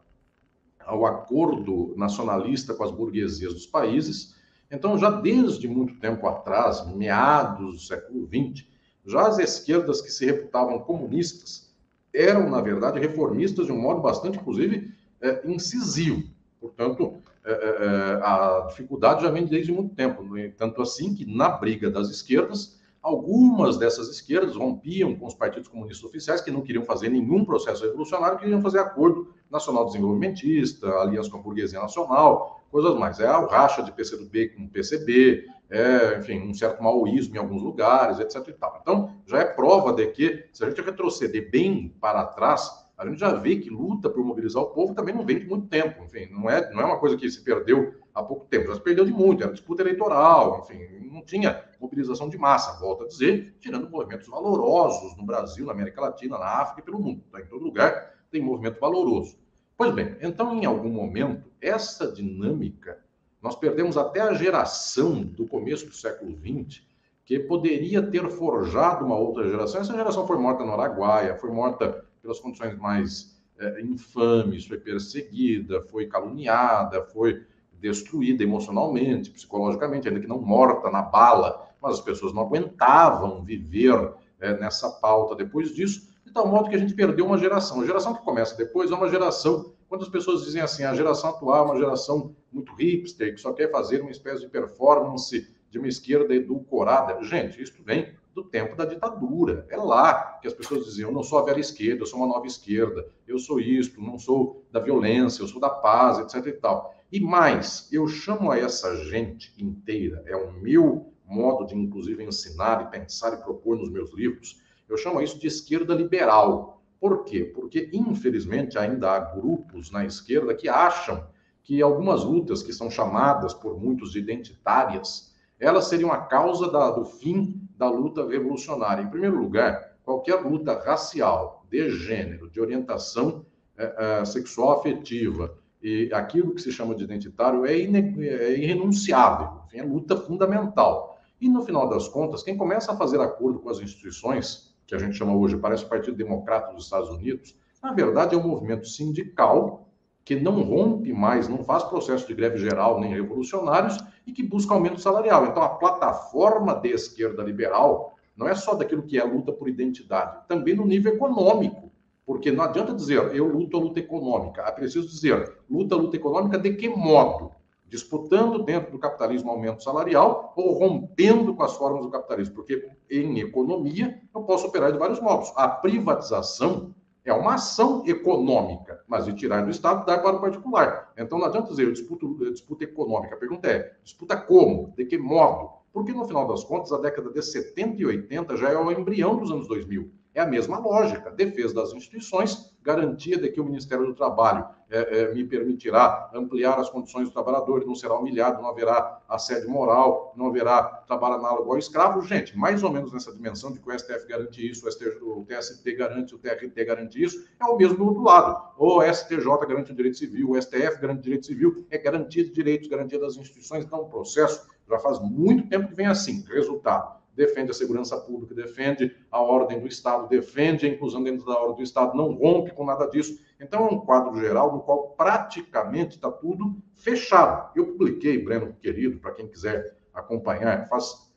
[0.90, 4.36] o acordo nacionalista com as burguesias dos países.
[4.72, 8.66] Então, já desde muito tempo atrás, meados do século XX,
[9.06, 11.72] já as esquerdas que se reputavam comunistas
[12.14, 16.24] eram, na verdade, reformistas de um modo bastante, inclusive, é, incisivo.
[16.59, 20.24] Portanto, é, é, é a dificuldade já vem desde muito tempo.
[20.57, 26.05] Tanto assim que, na briga das esquerdas, Algumas dessas esquerdas rompiam com os partidos comunistas
[26.05, 31.38] oficiais, que não queriam fazer nenhum processo revolucionário, queriam fazer acordo nacional desenvolvimentista, aliança com
[31.38, 33.20] a burguesia nacional, coisas mais.
[33.20, 38.19] É o racha de PCdoB com PCB, é, enfim, um certo maoísmo em alguns lugares,
[38.19, 38.47] etc.
[38.47, 38.78] E tal.
[38.80, 43.19] Então, já é prova de que, se a gente retroceder bem para trás, a gente
[43.19, 46.03] já vê que luta por mobilizar o povo também não vem de muito tempo.
[46.03, 48.82] Enfim, não é, não é uma coisa que se perdeu há pouco tempo, já se
[48.82, 53.55] perdeu de muito, era disputa eleitoral, enfim, não tinha mobilização de massa, volto a dizer,
[53.59, 57.24] tirando movimentos valorosos no Brasil, na América Latina, na África e pelo mundo.
[57.32, 57.41] Tá?
[57.41, 59.39] Em todo lugar tem movimento valoroso.
[59.76, 63.03] Pois bem, então em algum momento, essa dinâmica,
[63.44, 66.82] nós perdemos até a geração do começo do século XX,
[67.26, 69.82] que poderia ter forjado uma outra geração.
[69.82, 75.82] Essa geração foi morta no Araguaia, foi morta pelas condições mais é, infames, foi perseguida,
[75.82, 82.34] foi caluniada, foi destruída emocionalmente, psicologicamente, ainda que não morta na bala, mas as pessoas
[82.34, 87.26] não aguentavam viver é, nessa pauta depois disso, de tal modo que a gente perdeu
[87.26, 87.82] uma geração.
[87.82, 91.30] A geração que começa depois é uma geração, quando as pessoas dizem assim, a geração
[91.30, 95.78] atual é uma geração muito hipster, que só quer fazer uma espécie de performance de
[95.78, 97.24] uma esquerda edulcorada.
[97.24, 99.68] Gente, isso vem do tempo da ditadura.
[99.70, 102.28] É lá que as pessoas diziam: eu não sou a velha esquerda, eu sou uma
[102.28, 106.48] nova esquerda, eu sou isto, não sou da violência, eu sou da paz, etc.
[106.48, 106.96] e tal.
[107.12, 112.82] E mais, eu chamo a essa gente inteira, é o meu modo de, inclusive, ensinar
[112.82, 116.72] e pensar e propor nos meus livros, eu chamo isso de esquerda liberal.
[117.04, 117.43] Por quê?
[117.43, 121.28] Porque, infelizmente, ainda há grupos na esquerda que acham
[121.62, 126.91] que algumas lutas que são chamadas por muitos de identitárias, elas seriam a causa da,
[126.91, 129.04] do fim da luta revolucionária.
[129.04, 133.45] Em primeiro lugar, qualquer luta racial, de gênero, de orientação
[133.78, 139.84] é, é, sexual afetiva, e aquilo que se chama de identitário é, é irrenunciável, é
[139.84, 141.20] luta fundamental.
[141.41, 144.98] E no final das contas, quem começa a fazer acordo com as instituições, que a
[144.98, 148.88] gente chama hoje, parece o Partido Democrata dos Estados Unidos, na verdade é um movimento
[148.88, 149.88] sindical
[150.26, 154.74] que não rompe mais, não faz processo de greve geral nem revolucionários e que busca
[154.74, 155.46] aumento salarial.
[155.46, 159.68] Então, a plataforma de esquerda liberal não é só daquilo que é a luta por
[159.68, 161.92] identidade, também no nível econômico.
[162.26, 164.62] Porque não adianta dizer eu luto a luta econômica.
[164.62, 167.52] É preciso dizer luta a luta econômica de que modo?
[167.94, 172.56] Disputando dentro do capitalismo aumento salarial ou rompendo com as formas do capitalismo.
[172.56, 175.54] Porque em economia eu posso operar de vários modos.
[175.56, 181.14] A privatização é uma ação econômica, mas de tirar do Estado dar para o particular.
[181.16, 183.36] Então não adianta dizer eu disputo, disputa econômica.
[183.36, 184.91] A pergunta é: disputa como?
[184.98, 185.70] De que modo?
[185.94, 189.38] Porque no final das contas, a década de 70 e 80 já é o embrião
[189.38, 190.12] dos anos 2000.
[190.36, 195.22] É a mesma lógica: defesa das instituições, garantia de que o Ministério do Trabalho é,
[195.22, 200.34] é, me permitirá ampliar as condições do trabalhador, não será humilhado, não haverá assédio moral,
[200.36, 202.22] não haverá trabalho análogo ao escravo.
[202.24, 205.46] Gente, mais ou menos nessa dimensão de que o STF garante isso, o, STF, o
[205.46, 208.74] TST garante, o TRT garante isso, é o mesmo do outro lado.
[208.78, 212.52] O STJ garante o direito civil, o STF garante o direito civil, é garantia de
[212.52, 213.86] direitos, garantia das instituições.
[213.86, 216.44] Então, o processo já faz muito tempo que vem assim.
[216.48, 221.58] Resultado defende a segurança pública, defende a ordem do Estado, defende a inclusão dentro da
[221.58, 223.40] ordem do Estado, não rompe com nada disso.
[223.60, 227.72] Então, é um quadro geral no qual praticamente está tudo fechado.
[227.76, 231.32] Eu publiquei, Breno querido, para quem quiser acompanhar, faz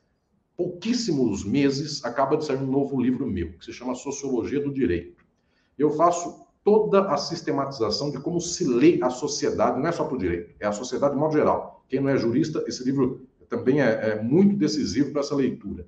[0.56, 5.24] pouquíssimos meses acaba de sair um novo livro meu, que se chama Sociologia do Direito.
[5.78, 10.16] Eu faço toda a sistematização de como se lê a sociedade, não é só para
[10.16, 11.84] o direito, é a sociedade de modo geral.
[11.88, 15.86] Quem não é jurista, esse livro também é, é muito decisivo para essa leitura.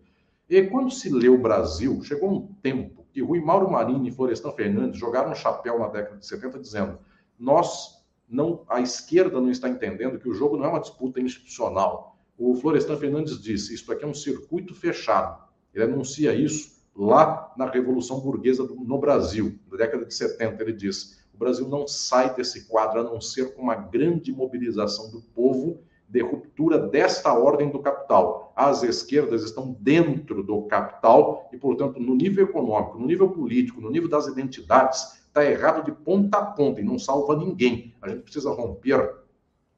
[0.48, 4.52] E quando se lê o Brasil, chegou um tempo que Rui Mauro Marini e Florestan
[4.52, 6.98] Fernandes jogaram um chapéu na década de 70 dizendo:
[7.38, 7.98] nós
[8.28, 12.16] não, a esquerda não está entendendo que o jogo não é uma disputa institucional.
[12.36, 15.42] O Florestan Fernandes disse: isso aqui é um circuito fechado.
[15.74, 20.62] Ele anuncia isso lá na Revolução Burguesa no Brasil, na década de 70.
[20.62, 25.10] Ele diz: o Brasil não sai desse quadro a não ser com uma grande mobilização
[25.10, 28.52] do povo de ruptura desta ordem do capital.
[28.56, 33.90] As esquerdas estão dentro do capital e, portanto, no nível econômico, no nível político, no
[33.90, 37.94] nível das identidades, está errado de ponta a ponta e não salva ninguém.
[38.00, 39.16] A gente precisa romper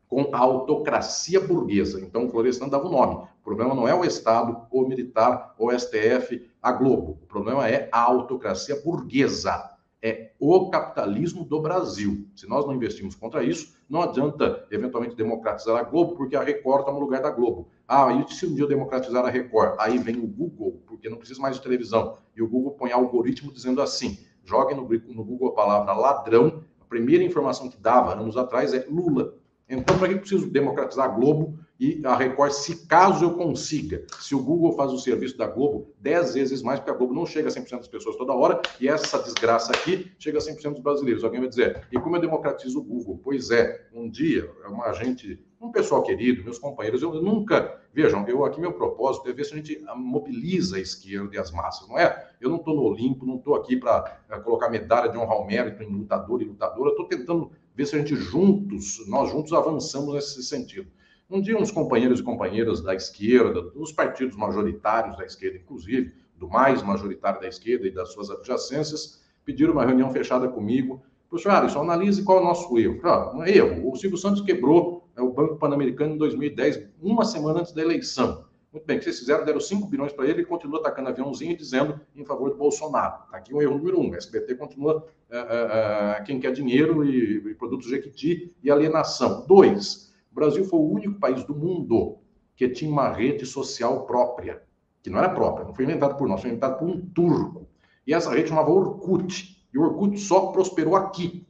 [0.07, 2.01] com a autocracia burguesa.
[2.01, 3.15] Então, o Florestan dava o nome.
[3.41, 7.19] O problema não é o Estado, o militar, o STF, a Globo.
[7.23, 9.70] O problema é a autocracia burguesa
[10.03, 12.27] é o capitalismo do Brasil.
[12.35, 16.81] Se nós não investimos contra isso, não adianta eventualmente democratizar a Globo, porque a Record
[16.81, 17.69] está no lugar da Globo.
[17.87, 19.77] Ah, e se um dia eu democratizar a Record?
[19.79, 22.17] Aí vem o Google, porque não precisa mais de televisão.
[22.35, 26.65] E o Google põe algoritmo dizendo assim: jogue no, no Google a palavra ladrão.
[26.81, 29.35] A primeira informação que dava anos atrás é Lula.
[29.69, 34.05] Então, para que preciso democratizar a Globo e a Record, se caso eu consiga?
[34.21, 37.25] Se o Google faz o serviço da Globo 10 vezes mais, porque a Globo não
[37.25, 40.83] chega a 100% das pessoas toda hora, e essa desgraça aqui chega a 100% dos
[40.83, 41.25] brasileiros.
[41.25, 43.19] Alguém vai dizer, e como eu democratizo o Google?
[43.25, 48.45] Pois é, um dia, uma gente, um pessoal querido, meus companheiros, eu nunca, vejam, eu
[48.45, 51.99] aqui meu propósito é ver se a gente mobiliza a esquerda e as massas, não
[51.99, 52.29] é?
[52.39, 55.47] Eu não estou no Olimpo, não estou aqui para eh, colocar medalha de honra ao
[55.47, 59.55] mérito em lutador e lutadora, eu estou tentando ver se a gente juntos, nós juntos
[59.55, 60.91] avançamos nesse sentido.
[61.31, 66.49] Um dia, uns companheiros e companheiras da esquerda, dos partidos majoritários da esquerda, inclusive, do
[66.49, 71.01] mais majoritário da esquerda e das suas adjacências, pediram uma reunião fechada comigo.
[71.29, 72.99] Professor Alisson, analise qual é o nosso erro.
[73.05, 73.93] Ah, um erro.
[73.93, 78.45] O Silvio Santos quebrou é, o Banco Pan-Americano em 2010, uma semana antes da eleição.
[78.73, 79.45] Muito bem, o que vocês fizeram?
[79.45, 83.23] Deram 5 bilhões para ele e continua atacando aviãozinho e dizendo em favor do Bolsonaro.
[83.31, 84.11] Tá aqui o um erro número um.
[84.11, 89.45] O SBT continua é, é, é, quem quer dinheiro e, e produtos Jequiti e alienação.
[89.47, 92.19] Dois, o Brasil foi o único país do mundo
[92.57, 94.63] que tinha uma rede social própria,
[95.03, 97.67] que não era própria, não foi inventado por nós, foi inventado por um turco.
[98.07, 99.67] E essa rede chamava Orkut.
[99.73, 101.47] E o Orkut só prosperou aqui.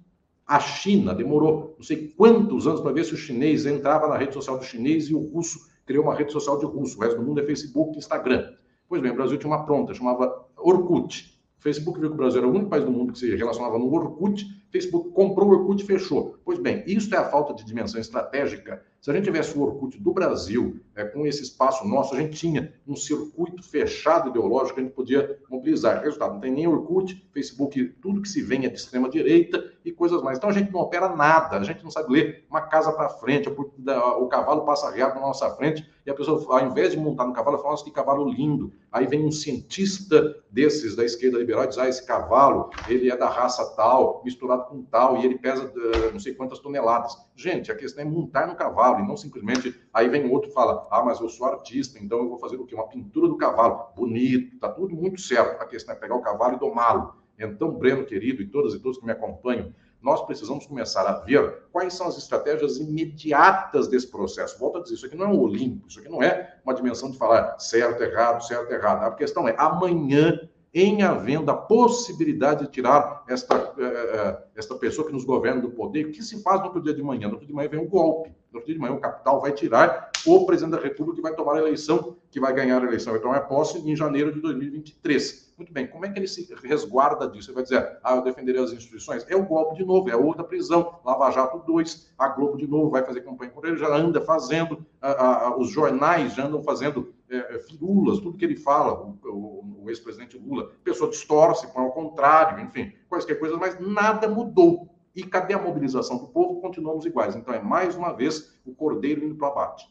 [0.46, 4.34] A China demorou não sei quantos anos para ver se o chinês entrava na rede
[4.34, 6.98] social do chinês e o russo criou uma rede social de russo.
[6.98, 8.52] O resto do mundo é Facebook e Instagram.
[8.88, 11.38] Pois bem, o Brasil tinha uma pronta, chamava Orkut.
[11.58, 13.78] O Facebook viu que o Brasil era o único país do mundo que se relacionava
[13.78, 14.44] no Orkut.
[14.70, 16.38] Facebook comprou o Orkut e fechou.
[16.44, 19.98] Pois bem, isso é a falta de dimensão estratégica se a gente tivesse o Orkut
[19.98, 24.80] do Brasil, é, com esse espaço nosso, a gente tinha um circuito fechado ideológico que
[24.80, 26.02] a gente podia mobilizar.
[26.02, 30.22] Resultado, não tem nem Orkut, Facebook, tudo que se vem é de extrema-direita e coisas
[30.22, 30.36] mais.
[30.36, 33.48] Então a gente não opera nada, a gente não sabe ler uma casa para frente,
[33.48, 37.32] o cavalo passa reto na nossa frente e a pessoa, ao invés de montar no
[37.32, 38.70] cavalo, fala, nossa, que cavalo lindo.
[38.92, 43.16] Aí vem um cientista desses da esquerda liberal e diz, ah, esse cavalo, ele é
[43.16, 47.16] da raça tal, misturado com tal, e ele pesa uh, não sei quantas toneladas.
[47.34, 50.86] Gente, a questão é montar no cavalo e não simplesmente aí vem outro e fala:
[50.90, 52.74] ah, mas eu sou artista, então eu vou fazer o quê?
[52.74, 53.86] Uma pintura do cavalo.
[53.96, 55.60] Bonito, tá tudo muito certo.
[55.60, 57.14] A questão é pegar o cavalo e domá-lo.
[57.38, 59.72] Então, Breno, querido, e todas e todos que me acompanham,
[60.02, 64.58] nós precisamos começar a ver quais são as estratégias imediatas desse processo.
[64.58, 67.10] Volto a dizer, isso aqui não é um Olimpo, isso aqui não é uma dimensão
[67.10, 69.04] de falar certo, errado, certo, errado.
[69.04, 70.38] A questão é amanhã
[70.72, 75.70] em havendo a possibilidade de tirar esta, eh, eh, esta pessoa que nos governa do
[75.70, 77.26] poder, o que se faz no outro dia de manhã?
[77.26, 78.32] No outro dia de manhã vem um golpe.
[78.52, 81.54] No dia de manhã o capital vai tirar o presidente da República que vai tomar
[81.54, 85.50] a eleição, que vai ganhar a eleição, vai tomar posse em janeiro de 2023.
[85.56, 87.50] Muito bem, como é que ele se resguarda disso?
[87.50, 89.26] Ele vai dizer, ah, eu defenderei as instituições.
[89.28, 90.98] É o golpe de novo, é outra prisão.
[91.04, 94.84] Lava Jato 2, a Globo de novo vai fazer campanha por ele, já anda fazendo,
[95.00, 99.18] a, a, os jornais já andam fazendo é, é, firulas, tudo que ele fala, o,
[99.24, 104.28] o, o ex-presidente Lula, a pessoa distorce, põe ao contrário, enfim, quaisquer coisas, mas nada
[104.28, 104.89] mudou.
[105.14, 106.60] E cadê a mobilização do povo?
[106.60, 107.34] Continuamos iguais.
[107.34, 109.90] Então, é mais uma vez o cordeiro indo para o abate.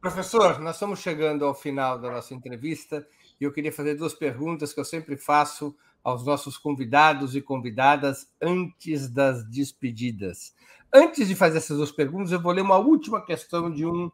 [0.00, 3.06] Professor, nós estamos chegando ao final da nossa entrevista
[3.40, 8.30] e eu queria fazer duas perguntas que eu sempre faço aos nossos convidados e convidadas
[8.40, 10.54] antes das despedidas.
[10.94, 14.10] Antes de fazer essas duas perguntas, eu vou ler uma última questão de um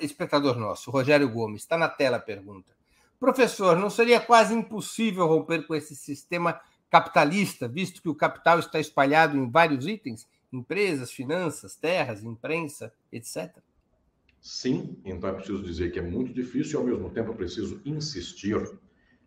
[0.00, 2.74] espectador nosso, Rogério Gomes, está na tela a pergunta.
[3.18, 6.60] Professor, não seria quase impossível romper com esse sistema
[6.94, 10.28] capitalista, visto que o capital está espalhado em vários itens?
[10.52, 13.50] Empresas, finanças, terras, imprensa, etc.
[14.40, 17.80] Sim, então é preciso dizer que é muito difícil e, ao mesmo tempo, é preciso
[17.84, 18.78] insistir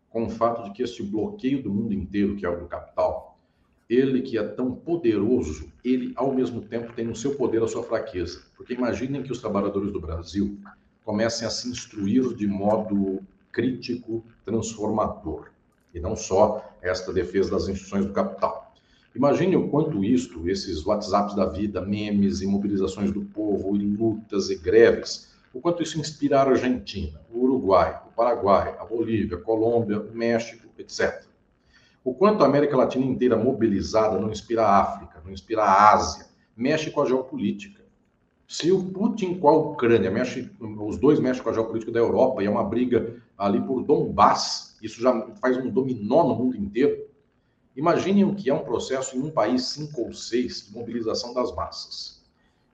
[0.10, 3.38] com o fato de que este bloqueio do mundo inteiro, que é o do capital,
[3.90, 7.84] ele que é tão poderoso, ele, ao mesmo tempo, tem no seu poder a sua
[7.84, 8.44] fraqueza.
[8.56, 10.58] Porque imaginem que os trabalhadores do Brasil
[11.04, 13.22] comecem a se instruir de modo
[13.52, 15.50] crítico, transformador,
[15.98, 18.74] e não só esta defesa das instituições do capital.
[19.16, 25.36] Imagine o quanto isto, esses WhatsApps da vida, memes, imobilizações do povo, lutas e greves,
[25.52, 30.16] o quanto isso inspira a Argentina, o Uruguai, o Paraguai, a Bolívia, a Colômbia, o
[30.16, 31.24] México, etc.
[32.04, 36.28] O quanto a América Latina inteira mobilizada não inspira a África, não inspira a Ásia,
[36.56, 37.84] mexe com a geopolítica.
[38.48, 42.44] Se o Putin com a Ucrânia mexe, os dois mexem com a geopolítica da Europa
[42.44, 47.08] e é uma briga ali por Donbass, isso já faz um dominó no mundo inteiro.
[47.76, 51.54] Imaginem o que é um processo em um país cinco ou seis de mobilização das
[51.56, 52.24] massas.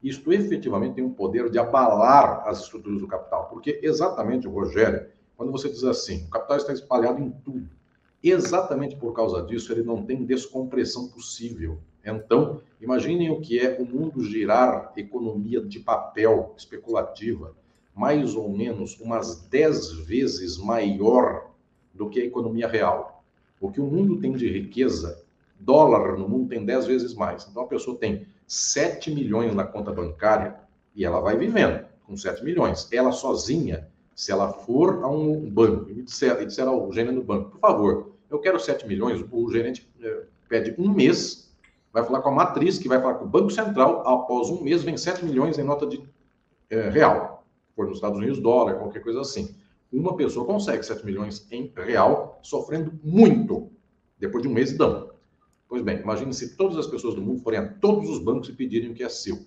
[0.02, 5.08] Isto efetivamente tem o poder de abalar as estruturas do capital, porque exatamente, Rogério,
[5.38, 7.70] quando você diz assim, o capital está espalhado em tudo,
[8.22, 11.80] exatamente por causa disso ele não tem descompressão possível.
[12.06, 17.56] Então, imaginem o que é o mundo girar economia de papel especulativa,
[17.96, 21.53] mais ou menos umas 10 vezes maior
[21.94, 23.24] do que a economia real.
[23.60, 25.24] O que o mundo tem de riqueza,
[25.60, 27.48] dólar no mundo tem 10 vezes mais.
[27.50, 30.56] Então, a pessoa tem 7 milhões na conta bancária
[30.96, 32.90] e ela vai vivendo com 7 milhões.
[32.92, 37.24] Ela sozinha, se ela for a um banco e disser, e disser ao gerente do
[37.24, 41.44] banco, por favor, eu quero 7 milhões, o gerente eh, pede um mês
[41.94, 44.84] vai falar com a matriz, que vai falar com o Banco Central, após um mês
[44.84, 46.04] vem 7 milhões em nota de
[46.72, 47.46] é, real.
[47.76, 49.56] For nos Estados Unidos, dólar, qualquer coisa assim.
[49.94, 53.72] Uma pessoa consegue 7 milhões em real, sofrendo muito.
[54.18, 55.12] Depois de um mês, dão.
[55.70, 58.54] Pois bem, imagine se todas as pessoas do mundo forem a todos os bancos e
[58.54, 59.40] pedirem o que é seu.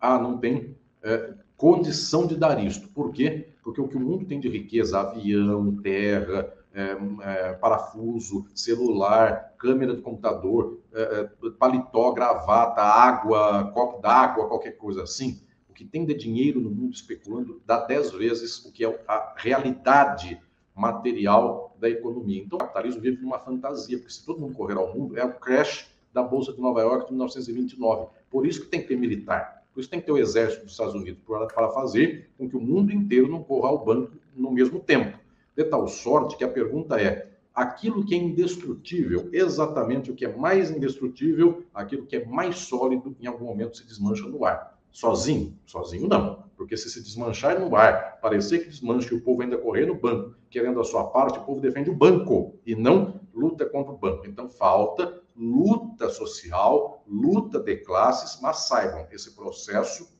[0.00, 2.88] Ah, não tem é, condição de dar isto.
[2.88, 3.48] Por quê?
[3.62, 9.94] Porque o que o mundo tem de riqueza, avião, terra, é, é, parafuso, celular, câmera
[9.94, 15.40] do computador, é, é paletó, gravata, água, copo d'água, qualquer coisa assim,
[15.74, 19.34] o que tem de dinheiro no mundo especulando dá 10 vezes o que é a
[19.36, 20.40] realidade
[20.72, 22.40] material da economia.
[22.40, 25.34] Então, o capitalismo vive numa fantasia, porque se todo mundo correr ao mundo, é o
[25.34, 28.06] crash da Bolsa de Nova York de 1929.
[28.30, 29.64] Por isso que tem que ter militar.
[29.74, 32.60] Por isso tem que ter o exército dos Estados Unidos para fazer com que o
[32.60, 35.18] mundo inteiro não corra ao banco no mesmo tempo
[35.56, 40.36] de tal sorte que a pergunta é: aquilo que é indestrutível, exatamente o que é
[40.36, 44.73] mais indestrutível, aquilo que é mais sólido, em algum momento se desmancha no ar.
[44.94, 45.58] Sozinho?
[45.66, 46.44] Sozinho não.
[46.56, 50.00] Porque se se desmanchar no ar, parecer que desmancha e o povo ainda correr no
[50.00, 53.98] banco, querendo a sua parte, o povo defende o banco e não luta contra o
[53.98, 54.26] banco.
[54.26, 60.16] Então falta luta social, luta de classes, mas saibam, esse processo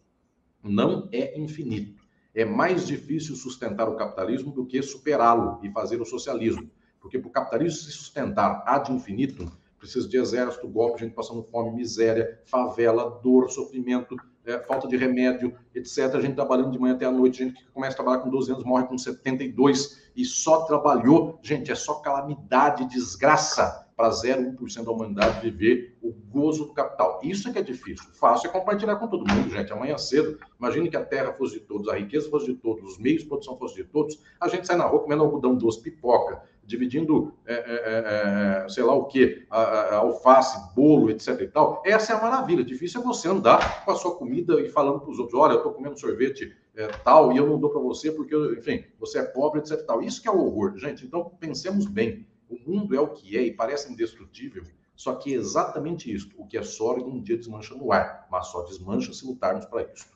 [0.62, 6.04] não é infinito é mais difícil sustentar o capitalismo do que superá-lo e fazer o
[6.04, 6.68] socialismo.
[7.00, 9.48] Porque para o capitalismo se sustentar ad infinitum,
[9.78, 14.16] precisa de exército, golpe, gente passando fome, miséria, favela, dor, sofrimento,
[14.46, 16.14] é, falta de remédio, etc.
[16.14, 18.52] A gente trabalhando de manhã até a noite, gente que começa a trabalhar com 12
[18.52, 21.38] anos morre com 72 e só trabalhou.
[21.42, 27.20] Gente, é só calamidade, desgraça para 0,1% da humanidade viver o gozo do capital.
[27.22, 28.10] Isso é que é difícil.
[28.12, 29.72] Fácil é compartilhar com todo mundo, gente.
[29.72, 32.98] Amanhã cedo, imagine que a terra fosse de todos, a riqueza fosse de todos, os
[32.98, 34.20] meios de produção fossem de todos.
[34.40, 38.82] A gente sai na rua comendo algodão doce, pipoca, dividindo, é, é, é, é sei
[38.82, 39.08] lá o
[39.50, 41.82] a, alface, bolo, etc e tal.
[41.84, 42.64] Essa é a maravilha.
[42.64, 45.58] Difícil é você andar com a sua comida e falando para os outros, olha, eu
[45.58, 49.22] estou comendo sorvete é, tal e eu não dou para você porque, enfim, você é
[49.22, 50.02] pobre, etc e tal.
[50.02, 51.04] Isso que é o horror, gente.
[51.04, 52.26] Então, pensemos bem.
[52.48, 54.64] O mundo é o que é e parece indestrutível,
[54.94, 56.30] só que é exatamente isso.
[56.36, 59.82] O que é sólido um dia desmancha no ar, mas só desmancha se lutarmos para
[59.92, 60.06] isso.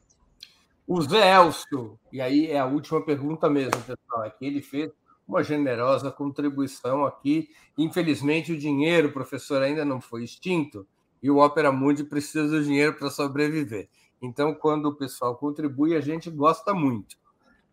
[0.87, 4.91] O Zé Elcio, e aí é a última pergunta mesmo, pessoal, é que ele fez
[5.29, 7.51] uma generosa contribuição aqui.
[7.77, 10.87] Infelizmente, o dinheiro, professor, ainda não foi extinto
[11.23, 13.89] e o Opera Mundi precisa do dinheiro para sobreviver.
[14.23, 17.17] Então, quando o pessoal contribui, a gente gosta muito.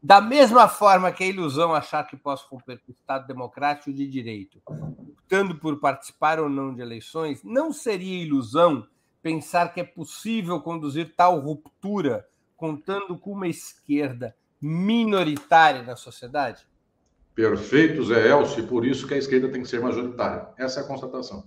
[0.02, 4.62] Da mesma forma que a ilusão achar que posso romper o Estado democrático de direito,
[4.68, 8.88] optando por participar ou não de eleições, não seria ilusão
[9.24, 16.68] pensar que é possível conduzir tal ruptura contando com uma esquerda minoritária na sociedade?
[17.36, 20.48] Perfeito, Zé Elcio, por isso que a esquerda tem que ser majoritária.
[20.58, 21.44] Essa é a constatação.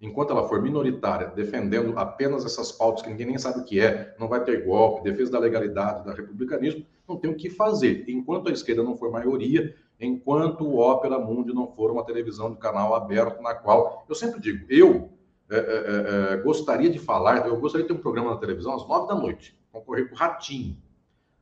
[0.00, 4.14] enquanto ela for minoritária, defendendo apenas essas pautas que ninguém nem sabe o que é,
[4.18, 8.04] não vai ter golpe, defesa da legalidade, da republicanismo, não tem o que fazer.
[8.08, 12.58] Enquanto a esquerda não for maioria, enquanto o Ópera Mundi não for uma televisão de
[12.58, 15.10] canal aberto, na qual, eu sempre digo, eu
[15.50, 18.86] é, é, é, gostaria de falar, eu gostaria de ter um programa na televisão às
[18.86, 20.76] nove da noite, concorrer com o Ratinho.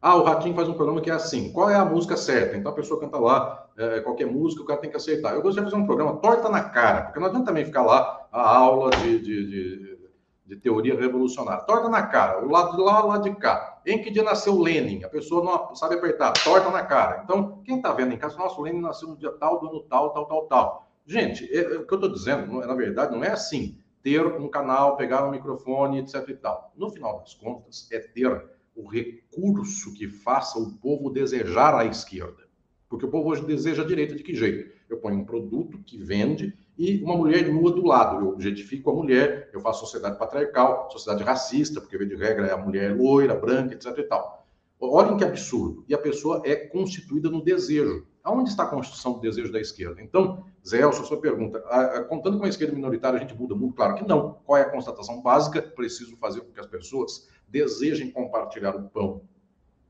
[0.06, 2.58] Ah, o Ratinho faz um programa que é assim, qual é a música certa?
[2.58, 5.32] Então a pessoa canta lá é, qualquer música, o cara tem que acertar.
[5.32, 8.28] Eu gostaria de fazer um programa torta na cara, porque não adianta também ficar lá
[8.30, 9.98] a aula de, de, de,
[10.44, 11.64] de teoria revolucionária.
[11.64, 13.80] Torta na cara, o lado de lá, o lado de cá.
[13.86, 15.02] Em que dia nasceu Lenin?
[15.04, 17.22] A pessoa não sabe apertar, torta na cara.
[17.24, 19.80] Então, quem está vendo em casa, nossa, o Lenin nasceu no dia tal, do ano
[19.88, 20.90] tal, tal, tal, tal.
[21.06, 23.78] Gente, é, é, o que eu estou dizendo, na verdade, não é assim.
[24.02, 26.72] Ter um canal, pegar um microfone, etc e tal.
[26.76, 32.44] No final das contas, é ter o recurso que faça o povo desejar a esquerda.
[32.88, 34.72] Porque o povo hoje deseja a direita de que jeito?
[34.88, 38.24] Eu ponho um produto que vende e uma mulher nua do lado.
[38.24, 42.56] Eu objetifico a mulher, eu faço sociedade patriarcal, sociedade racista, porque, de regra, é a
[42.56, 43.98] mulher loira, branca, etc.
[43.98, 44.46] e tal.
[44.78, 45.84] Olhem que absurdo.
[45.88, 48.06] E a pessoa é constituída no desejo.
[48.22, 50.00] Aonde está a constituição do desejo da esquerda?
[50.02, 51.60] Então, Zé Elcio, sua pergunta,
[52.08, 53.74] contando com a esquerda minoritária, a gente muda muito?
[53.74, 54.38] Claro que não.
[54.44, 55.60] Qual é a constatação básica?
[55.62, 59.22] Preciso fazer com que as pessoas desejem compartilhar o pão,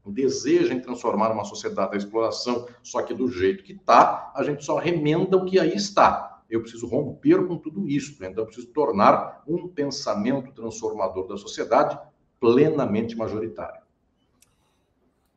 [0.06, 4.76] desejem transformar uma sociedade da exploração, só que do jeito que está, a gente só
[4.76, 6.42] remenda o que aí está.
[6.50, 11.98] Eu preciso romper com tudo isso, então eu preciso tornar um pensamento transformador da sociedade
[12.38, 13.82] plenamente majoritário.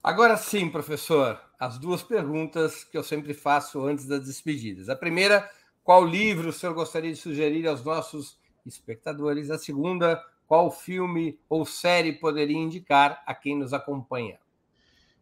[0.03, 4.89] Agora sim, professor, as duas perguntas que eu sempre faço antes das despedidas.
[4.89, 5.49] A primeira,
[5.83, 9.49] qual livro o senhor gostaria de sugerir aos nossos espectadores?
[9.49, 14.39] A segunda, qual filme ou série poderia indicar a quem nos acompanha?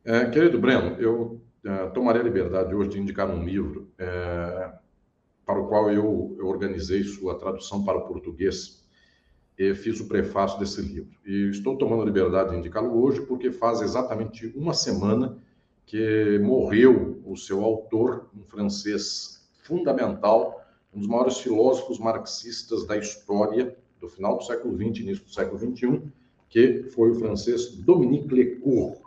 [0.04, 4.72] É, querido Breno, eu é, tomarei a liberdade hoje de indicar um livro é,
[5.44, 8.86] para o qual eu, eu, organizei sua tradução para o português
[9.58, 11.18] e fiz o prefácio desse livro.
[11.26, 15.40] E estou tomando a liberdade de indicá-lo hoje porque faz exatamente uma semana
[15.88, 23.76] que morreu o seu autor, um francês fundamental, um dos maiores filósofos marxistas da história
[24.06, 26.02] do final do século XX, início do século XXI,
[26.50, 29.00] que foi o francês Dominique Lecourt.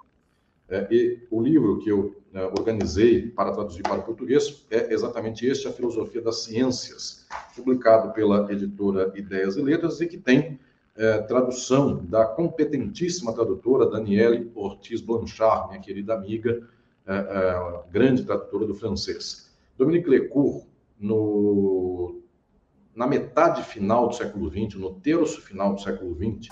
[0.68, 5.46] É, e o livro que eu é, organizei para traduzir para o português é exatamente
[5.46, 7.26] este, A Filosofia das Ciências,
[7.56, 10.58] publicado pela editora Ideias e Letras e que tem
[10.94, 16.68] é, tradução da competentíssima tradutora Daniele Ortiz Blanchard, minha querida amiga,
[17.06, 19.50] é, é, grande tradutora do francês.
[19.78, 20.66] Dominique Lecourt,
[21.00, 22.20] no,
[22.98, 26.48] na metade final do século XX, no terço final do século XX,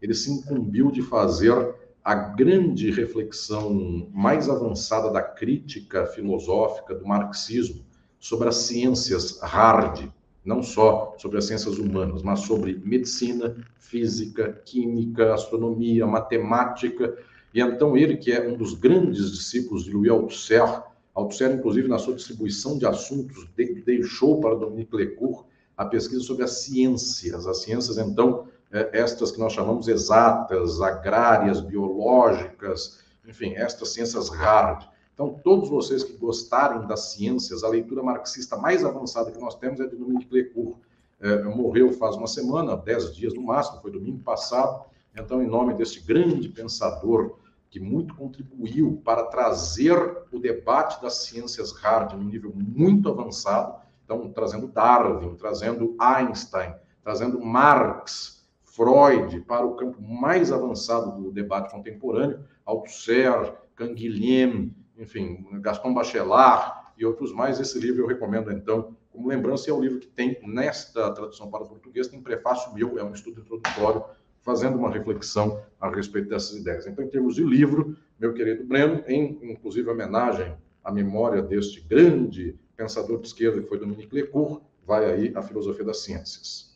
[0.00, 7.84] ele se incumbiu de fazer a grande reflexão mais avançada da crítica filosófica do marxismo
[8.18, 10.08] sobre as ciências hard,
[10.42, 17.14] não só sobre as ciências humanas, mas sobre medicina, física, química, astronomia, matemática.
[17.52, 21.98] E então ele, que é um dos grandes discípulos de Louis Althusser, Althusser, inclusive, na
[21.98, 23.46] sua distribuição de assuntos,
[23.84, 27.46] deixou para Dominique Lecourt a pesquisa sobre as ciências.
[27.46, 34.88] As ciências, então, é, estas que nós chamamos exatas, agrárias, biológicas, enfim, estas ciências hard.
[35.14, 39.78] Então, todos vocês que gostarem das ciências, a leitura marxista mais avançada que nós temos
[39.80, 40.78] é de Dominique Lecourt.
[41.20, 44.84] É, morreu faz uma semana, dez dias no máximo, foi domingo passado.
[45.14, 47.36] Então, em nome deste grande pensador
[47.70, 49.96] que muito contribuiu para trazer
[50.30, 53.81] o debate das ciências hard num nível muito avançado,
[54.14, 61.70] então, trazendo Darwin, trazendo Einstein, trazendo Marx, Freud para o campo mais avançado do debate
[61.70, 67.58] contemporâneo, Althusser, Canguilhem, enfim, Gaston Bachelard e outros mais.
[67.58, 71.64] Esse livro eu recomendo, então, como lembrança, é o livro que tem, nesta tradução para
[71.64, 74.04] o português, tem prefácio meu, é um estudo introdutório,
[74.40, 76.86] fazendo uma reflexão a respeito dessas ideias.
[76.86, 82.58] Então, em termos de livro, meu querido Breno, em inclusive homenagem à memória deste grande
[82.76, 86.72] pensador de esquerda que foi Dominique Lecourt, vai aí a filosofia das ciências.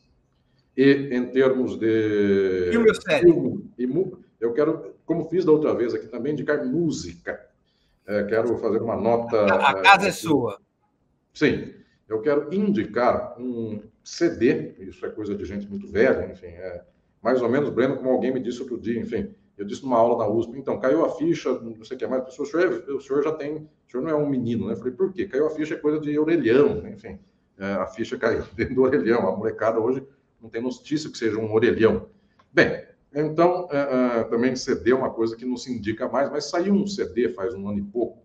[0.77, 2.69] E em termos de.
[2.71, 3.35] Filme série.
[4.39, 7.49] Eu quero, como fiz da outra vez aqui também, indicar música.
[8.07, 9.47] É, quero fazer uma nota.
[9.47, 10.61] A, a casa é, é sua.
[11.33, 11.73] Sim.
[12.09, 16.85] Eu quero indicar um CD, isso é coisa de gente muito velha, enfim, é
[17.21, 20.19] mais ou menos, Breno, como alguém me disse outro dia, enfim, eu disse numa aula
[20.19, 23.23] na USP, então, caiu a ficha, não sei o que mais, o senhor, o senhor
[23.23, 24.75] já tem, o senhor não é um menino, né?
[24.75, 25.27] Eu falei, por quê?
[25.27, 27.19] Caiu a ficha é coisa de orelhão, enfim,
[27.59, 30.07] é, a ficha caiu dentro do orelhão, a molecada hoje
[30.41, 32.09] não tem notícia que seja um orelhão.
[32.53, 32.85] Bem,
[33.15, 36.75] então, é, é, também CD é uma coisa que não se indica mais, mas saiu
[36.75, 38.23] um CD faz um ano e pouco,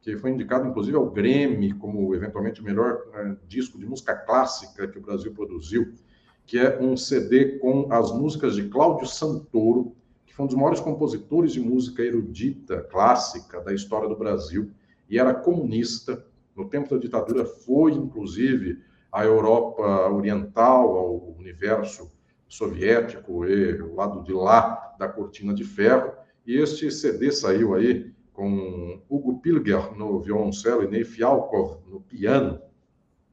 [0.00, 4.86] que foi indicado, inclusive, ao Grêmio como, eventualmente, o melhor é, disco de música clássica
[4.86, 5.92] que o Brasil produziu,
[6.46, 9.94] que é um CD com as músicas de Cláudio Santoro,
[10.38, 14.70] foi um dos maiores compositores de música erudita, clássica da história do Brasil,
[15.10, 16.24] e era comunista.
[16.54, 22.08] No tempo da ditadura, foi, inclusive, à Europa Oriental, ao universo
[22.46, 26.12] soviético e o lado de lá da cortina de ferro.
[26.46, 32.60] E este CD saiu aí com Hugo Pilger no violoncelo e Ney Fialkov no piano,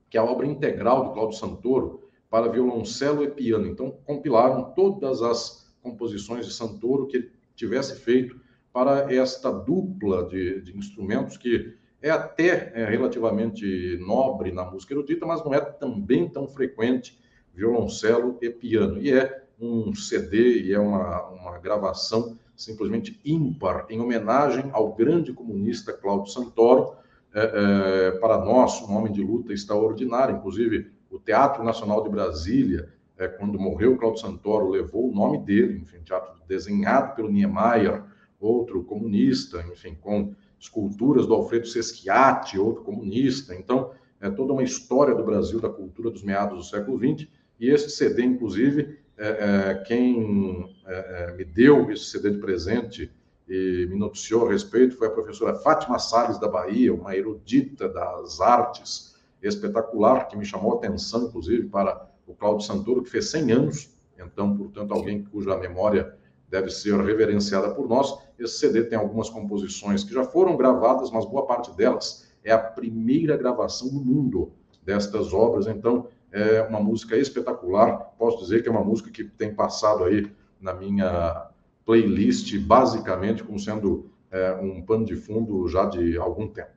[0.10, 3.68] que é a obra integral do Claudio Santoro para violoncelo e piano.
[3.68, 8.40] Então, compilaram todas as composições de Santoro que ele tivesse feito
[8.74, 15.26] para esta dupla de, de instrumentos que é até é, relativamente nobre na música erudita,
[15.26, 17.18] mas não é também tão frequente
[17.54, 19.02] violoncelo e piano.
[19.02, 25.34] E é um CD e é uma, uma gravação simplesmente ímpar, em homenagem ao grande
[25.34, 26.96] comunista Cláudio Santoro,
[27.34, 30.38] é, é, para nós, um homem de luta extraordinário.
[30.38, 35.80] Inclusive, o Teatro Nacional de Brasília, é, quando morreu Cláudio Santoro, levou o nome dele,
[35.80, 38.04] enfim, teatro desenhado pelo Niemeyer,
[38.40, 43.56] outro comunista, enfim, com esculturas do Alfredo Seschiatti, outro comunista.
[43.56, 47.28] Então, é toda uma história do Brasil, da cultura dos meados do século XX,
[47.60, 53.12] e este CD, inclusive, é, é, quem é, é, me deu esse CD de presente
[53.48, 58.42] e me noticiou a respeito foi a professora Fátima Salles da Bahia, uma erudita das
[58.42, 63.52] artes espetacular, que me chamou a atenção, inclusive, para o Cláudio Santoro, que fez 100
[63.52, 66.16] anos, então, portanto, alguém cuja memória
[66.50, 68.18] deve ser reverenciada por nós.
[68.40, 72.58] Esse CD tem algumas composições que já foram gravadas, mas boa parte delas é a
[72.58, 74.54] primeira gravação no mundo
[74.84, 77.98] destas obras, então é uma música espetacular.
[78.18, 81.50] Posso dizer que é uma música que tem passado aí na minha
[81.86, 86.72] playlist, basicamente, como sendo é, um pano de fundo já de algum tempo.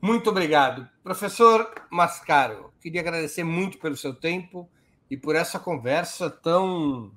[0.00, 0.88] Muito obrigado.
[1.02, 4.68] Professor Mascaro, queria agradecer muito pelo seu tempo
[5.10, 7.12] e por essa conversa tão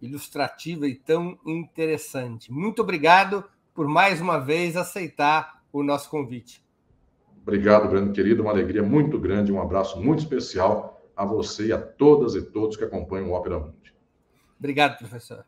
[0.00, 2.50] ilustrativa e tão interessante.
[2.50, 3.44] Muito obrigado
[3.74, 6.64] por mais uma vez aceitar o nosso convite.
[7.42, 8.42] Obrigado, Breno querido.
[8.42, 12.76] Uma alegria muito grande, um abraço muito especial a você e a todas e todos
[12.76, 13.94] que acompanham o Ópera Mundi.
[14.58, 15.44] Obrigado, professor.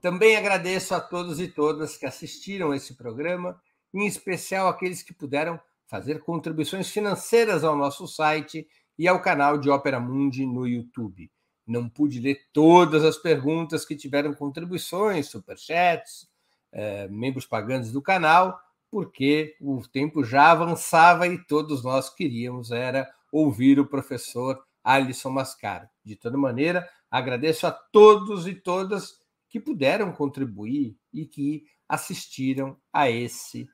[0.00, 3.60] Também agradeço a todos e todas que assistiram esse programa,
[3.92, 9.70] em especial aqueles que puderam fazer contribuições financeiras ao nosso site e ao canal de
[9.70, 11.30] Ópera Mundi no YouTube.
[11.66, 16.28] Não pude ler todas as perguntas que tiveram contribuições, superchats,
[16.72, 18.58] eh, membros pagantes do canal,
[18.90, 25.88] porque o tempo já avançava e todos nós queríamos era ouvir o professor Alisson Mascaro.
[26.04, 33.10] De toda maneira, agradeço a todos e todas que puderam contribuir e que assistiram a
[33.10, 33.68] esse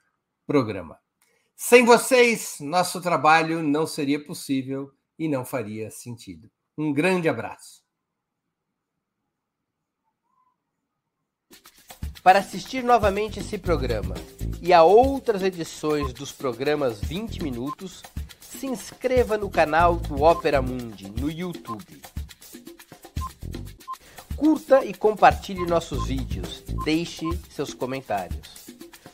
[0.46, 1.03] programa.
[1.56, 6.50] Sem vocês, nosso trabalho não seria possível e não faria sentido.
[6.76, 7.82] Um grande abraço.
[12.22, 14.14] Para assistir novamente esse programa
[14.60, 18.02] e a outras edições dos programas 20 Minutos,
[18.40, 22.02] se inscreva no canal do Opera Mundi no YouTube.
[24.36, 28.53] Curta e compartilhe nossos vídeos, deixe seus comentários.